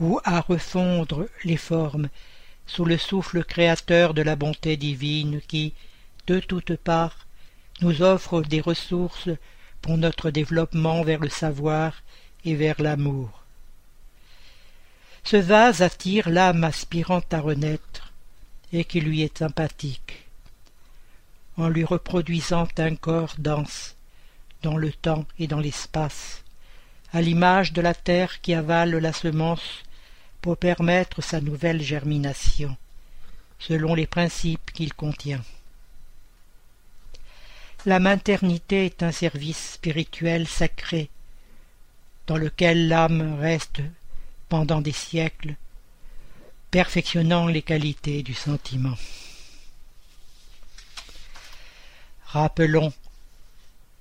[0.00, 2.08] ou à refondre les formes
[2.66, 5.72] sous le souffle créateur de la bonté divine qui,
[6.26, 7.26] de toutes parts,
[7.80, 9.30] nous offre des ressources
[9.82, 12.02] pour notre développement vers le savoir
[12.44, 13.42] et vers l'amour.
[15.24, 18.12] Ce vase attire l'âme aspirante à renaître
[18.72, 20.26] et qui lui est sympathique
[21.56, 23.96] en lui reproduisant un corps dense,
[24.62, 26.42] dans le temps et dans l'espace,
[27.12, 29.82] à l'image de la terre qui avale la semence
[30.54, 32.76] permettre sa nouvelle germination,
[33.58, 35.42] selon les principes qu'il contient.
[37.84, 41.08] La maternité est un service spirituel sacré,
[42.26, 43.80] dans lequel l'âme reste
[44.48, 45.54] pendant des siècles,
[46.70, 48.96] perfectionnant les qualités du sentiment.
[52.26, 52.92] Rappelons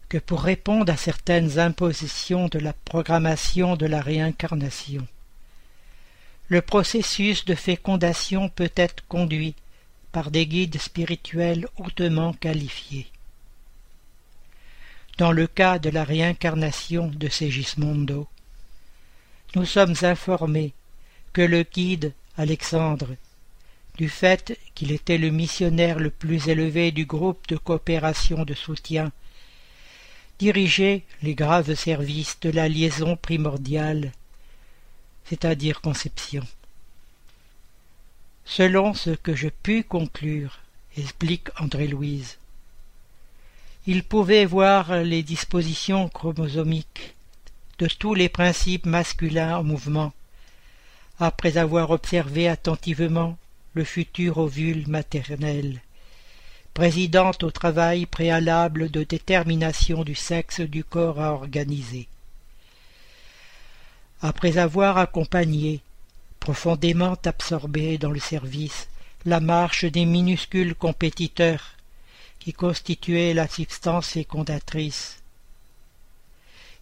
[0.09, 5.07] que pour répondre à certaines impositions de la programmation de la réincarnation,
[6.47, 9.55] le processus de fécondation peut être conduit
[10.11, 13.07] par des guides spirituels hautement qualifiés.
[15.17, 18.27] Dans le cas de la réincarnation de Segismondo,
[19.55, 20.73] nous sommes informés
[21.33, 23.15] que le guide Alexandre
[23.97, 29.11] du fait qu'il était le missionnaire le plus élevé du groupe de coopération de soutien,
[30.37, 34.11] dirigeait les graves services de la liaison primordiale,
[35.25, 36.43] c'est-à-dire conception.
[38.45, 40.59] Selon ce que je pus conclure,
[40.97, 42.37] explique André-Louise,
[43.87, 47.15] il pouvait voir les dispositions chromosomiques
[47.79, 50.13] de tous les principes masculins en mouvement,
[51.19, 53.37] après avoir observé attentivement
[53.73, 55.81] le futur ovule maternel,
[56.73, 62.07] présidente au travail préalable de détermination du sexe du corps à organiser.
[64.21, 65.81] Après avoir accompagné,
[66.39, 68.87] profondément absorbé dans le service,
[69.25, 71.75] la marche des minuscules compétiteurs
[72.39, 75.21] qui constituaient la substance fécondatrice,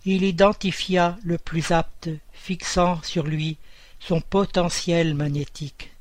[0.06, 3.58] il identifia le plus apte, fixant sur lui
[4.00, 5.94] son potentiel magnétique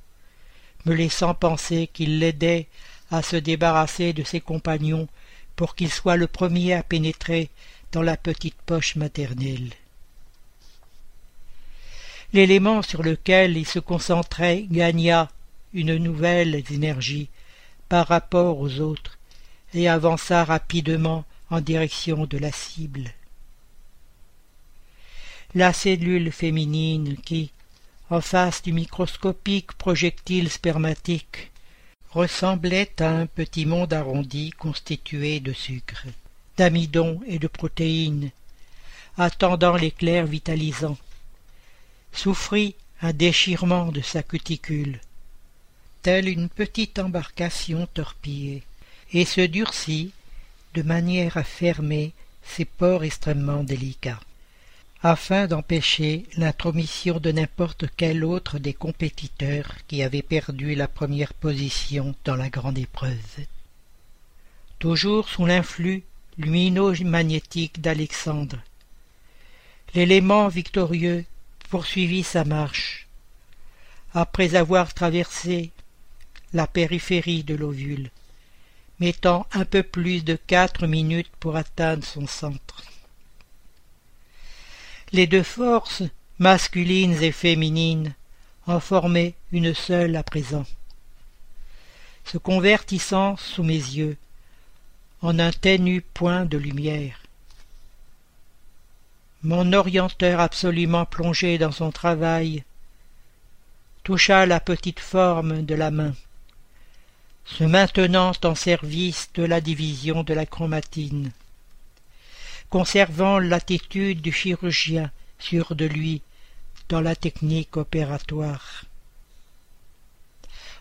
[0.84, 2.66] me laissant penser qu'il l'aidait
[3.10, 5.08] à se débarrasser de ses compagnons
[5.56, 7.50] pour qu'il soit le premier à pénétrer
[7.92, 9.70] dans la petite poche maternelle.
[12.32, 15.30] L'élément sur lequel il se concentrait gagna
[15.74, 17.28] une nouvelle énergie
[17.88, 19.18] par rapport aux autres
[19.74, 23.12] et avança rapidement en direction de la cible.
[25.54, 27.50] La cellule féminine qui,
[28.08, 31.50] en face du microscopique projectile spermatique,
[32.10, 36.06] ressemblait à un petit monde arrondi constitué de sucre,
[36.56, 38.30] d'amidon et de protéines,
[39.18, 40.96] attendant l'éclair vitalisant,
[42.12, 45.00] souffrit un déchirement de sa cuticule,
[46.02, 48.62] telle une petite embarcation torpillée,
[49.12, 50.12] et se durcit
[50.74, 52.12] de manière à fermer
[52.42, 54.20] ses pores extrêmement délicats,
[55.02, 62.14] afin d'empêcher l'intromission de n'importe quel autre des compétiteurs qui avaient perdu la première position
[62.24, 63.46] dans la grande épreuve.
[64.78, 66.04] Toujours sous l'influx
[66.38, 68.58] lumino-magnétique d'Alexandre,
[69.94, 71.24] l'élément victorieux
[71.72, 73.06] poursuivit sa marche.
[74.12, 75.70] Après avoir traversé
[76.52, 78.10] la périphérie de l'ovule,
[79.00, 82.82] mettant un peu plus de quatre minutes pour atteindre son centre.
[85.12, 86.02] Les deux forces,
[86.38, 88.12] masculines et féminines,
[88.66, 90.66] en formaient une seule à présent,
[92.26, 94.18] se convertissant sous mes yeux
[95.22, 97.21] en un ténu point de lumière.
[99.44, 102.64] Mon orienteur absolument plongé dans son travail
[104.04, 106.14] toucha la petite forme de la main
[107.44, 111.32] se maintenant en service de la division de la chromatine,
[112.70, 116.22] conservant l'attitude du chirurgien sûr de lui
[116.88, 118.84] dans la technique opératoire.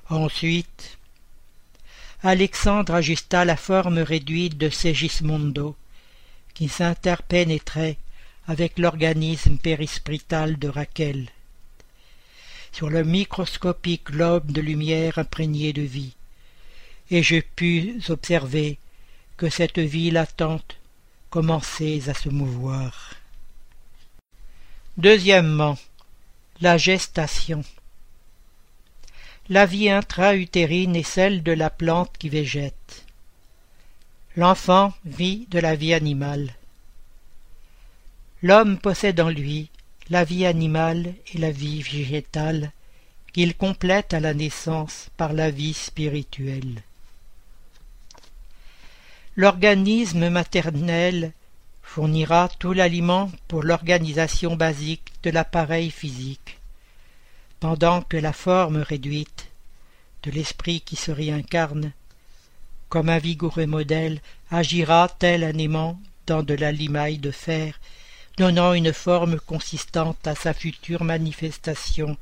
[0.09, 0.97] Ensuite,
[2.21, 5.75] Alexandre ajusta la forme réduite de Segismondo,
[6.53, 7.97] qui s'interpénétrait
[8.47, 11.29] avec l'organisme périsprital de Raquel,
[12.71, 16.15] sur le microscopique globe de lumière imprégné de vie
[17.11, 18.79] et je pus observer
[19.35, 20.77] que cette vie latente
[21.29, 23.15] commençait à se mouvoir.
[24.97, 25.77] Deuxièmement,
[26.61, 27.63] la gestation.
[29.49, 33.05] La vie intra-utérine est celle de la plante qui végète.
[34.37, 36.53] L'enfant vit de la vie animale.
[38.43, 39.69] L'homme possède en lui
[40.09, 42.71] la vie animale et la vie végétale
[43.33, 46.81] qu'il complète à la naissance par la vie spirituelle.
[49.35, 51.31] L'organisme maternel
[51.81, 56.57] fournira tout l'aliment pour l'organisation basique de l'appareil physique,
[57.59, 59.47] pendant que la forme réduite
[60.23, 61.91] de l'esprit qui se réincarne,
[62.89, 64.19] comme un vigoureux modèle,
[64.49, 67.79] agira tel un aimant dans de la limaille de fer,
[68.37, 72.17] donnant une forme consistante à sa future manifestation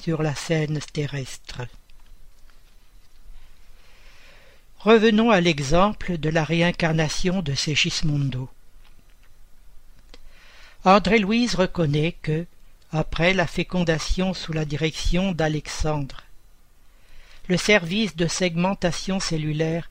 [0.00, 1.62] sur la scène terrestre.
[4.78, 8.48] Revenons à l'exemple de la réincarnation de Segismondo.
[10.84, 12.46] André-Louise reconnaît que,
[12.92, 16.22] après la fécondation sous la direction d'Alexandre,
[17.48, 19.90] le service de segmentation cellulaire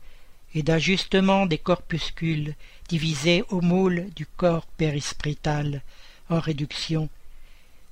[0.54, 2.56] et d'ajustement des corpuscules
[2.88, 5.82] divisés au moule du corps périsprital
[6.30, 7.10] en réduction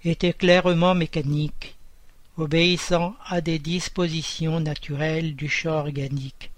[0.04, 1.76] était clairement mécanique,
[2.38, 6.52] obéissant à des dispositions naturelles du champ organique.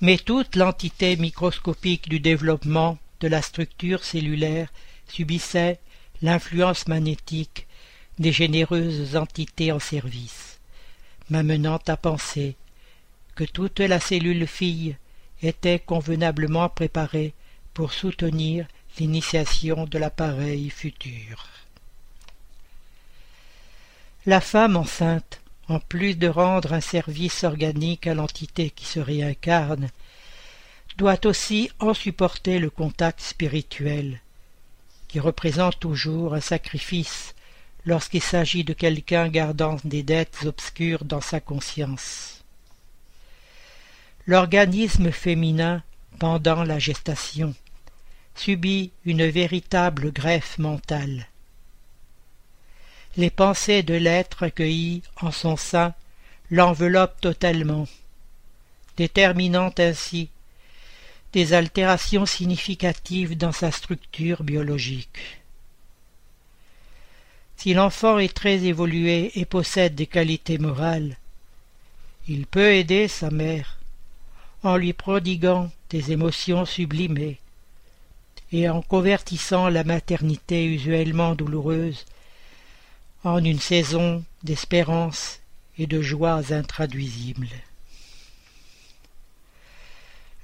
[0.00, 4.72] Mais toute l'entité microscopique du développement de la structure cellulaire
[5.08, 5.80] subissait
[6.22, 7.66] l'influence magnétique
[8.18, 10.60] des généreuses entités en service,
[11.30, 12.56] m'amenant à penser
[13.34, 14.96] que toute la cellule fille
[15.42, 17.34] était convenablement préparée
[17.74, 18.66] pour soutenir
[18.98, 21.46] l'initiation de l'appareil futur.
[24.26, 29.90] La femme enceinte en plus de rendre un service organique à l'entité qui se réincarne,
[30.96, 34.20] doit aussi en supporter le contact spirituel,
[35.08, 37.34] qui représente toujours un sacrifice
[37.84, 42.37] lorsqu'il s'agit de quelqu'un gardant des dettes obscures dans sa conscience.
[44.28, 45.82] L'organisme féminin,
[46.20, 47.56] pendant la gestation,
[48.36, 51.26] subit une véritable greffe mentale
[53.18, 55.92] les pensées de l'être accueilli en son sein
[56.52, 57.88] l'enveloppent totalement,
[58.96, 60.28] déterminant ainsi
[61.32, 65.40] des altérations significatives dans sa structure biologique.
[67.56, 71.16] Si l'enfant est très évolué et possède des qualités morales,
[72.28, 73.77] il peut aider sa mère
[74.62, 77.38] en lui prodiguant des émotions sublimées,
[78.52, 82.06] et en convertissant la maternité usuellement douloureuse
[83.24, 85.40] en une saison d'espérance
[85.78, 87.48] et de joies intraduisibles.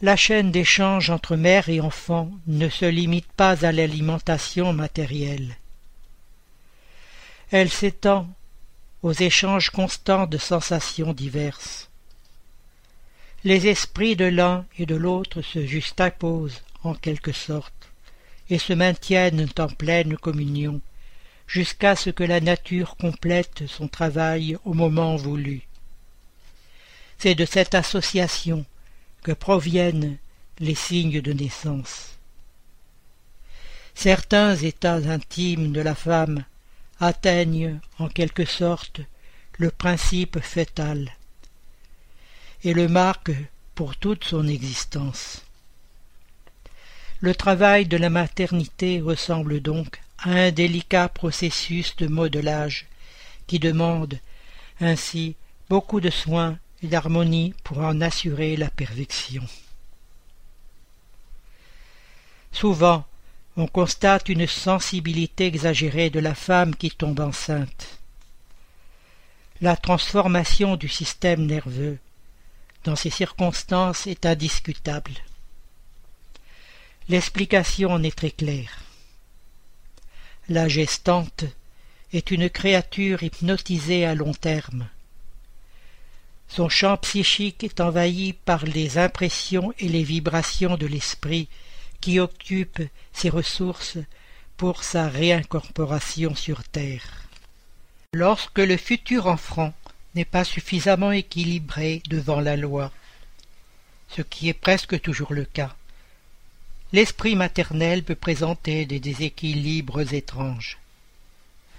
[0.03, 5.57] La chaîne d'échange entre mère et enfant ne se limite pas à l'alimentation matérielle.
[7.51, 8.29] Elle s'étend
[9.03, 11.89] aux échanges constants de sensations diverses.
[13.47, 17.91] Les esprits de l'un et de l'autre se juxtaposent en quelque sorte
[18.49, 20.81] et se maintiennent en pleine communion
[21.47, 25.69] jusqu'à ce que la nature complète son travail au moment voulu.
[27.19, 28.65] C'est de cette association
[29.23, 30.17] que proviennent
[30.59, 32.17] les signes de naissance.
[33.95, 36.45] Certains états intimes de la femme
[36.99, 39.03] atteignent en quelque sorte
[39.59, 41.13] le principe fœtal
[42.65, 43.37] et le marquent
[43.75, 45.43] pour toute son existence.
[47.21, 52.87] Le travail de la maternité ressemble donc à un délicat processus de modelage
[53.47, 54.19] qui demande
[54.81, 55.37] ainsi
[55.69, 59.45] beaucoup de soins et d'harmonie pour en assurer la perfection.
[62.53, 63.05] Souvent,
[63.57, 67.99] on constate une sensibilité exagérée de la femme qui tombe enceinte.
[69.61, 71.99] La transformation du système nerveux
[72.85, 75.13] dans ces circonstances est indiscutable.
[77.09, 78.83] L'explication en est très claire.
[80.49, 81.45] La gestante
[82.13, 84.89] est une créature hypnotisée à long terme.
[86.49, 91.49] Son champ psychique est envahi par les impressions et les vibrations de l'esprit
[92.01, 92.83] qui occupe
[93.13, 93.99] ses ressources
[94.57, 97.25] pour sa réincorporation sur terre.
[98.13, 99.73] Lorsque le futur enfant
[100.15, 102.93] n'est pas suffisamment équilibré devant la loi,
[104.09, 105.75] ce qui est presque toujours le cas,
[106.93, 110.79] l'esprit maternel peut présenter des déséquilibres étranges,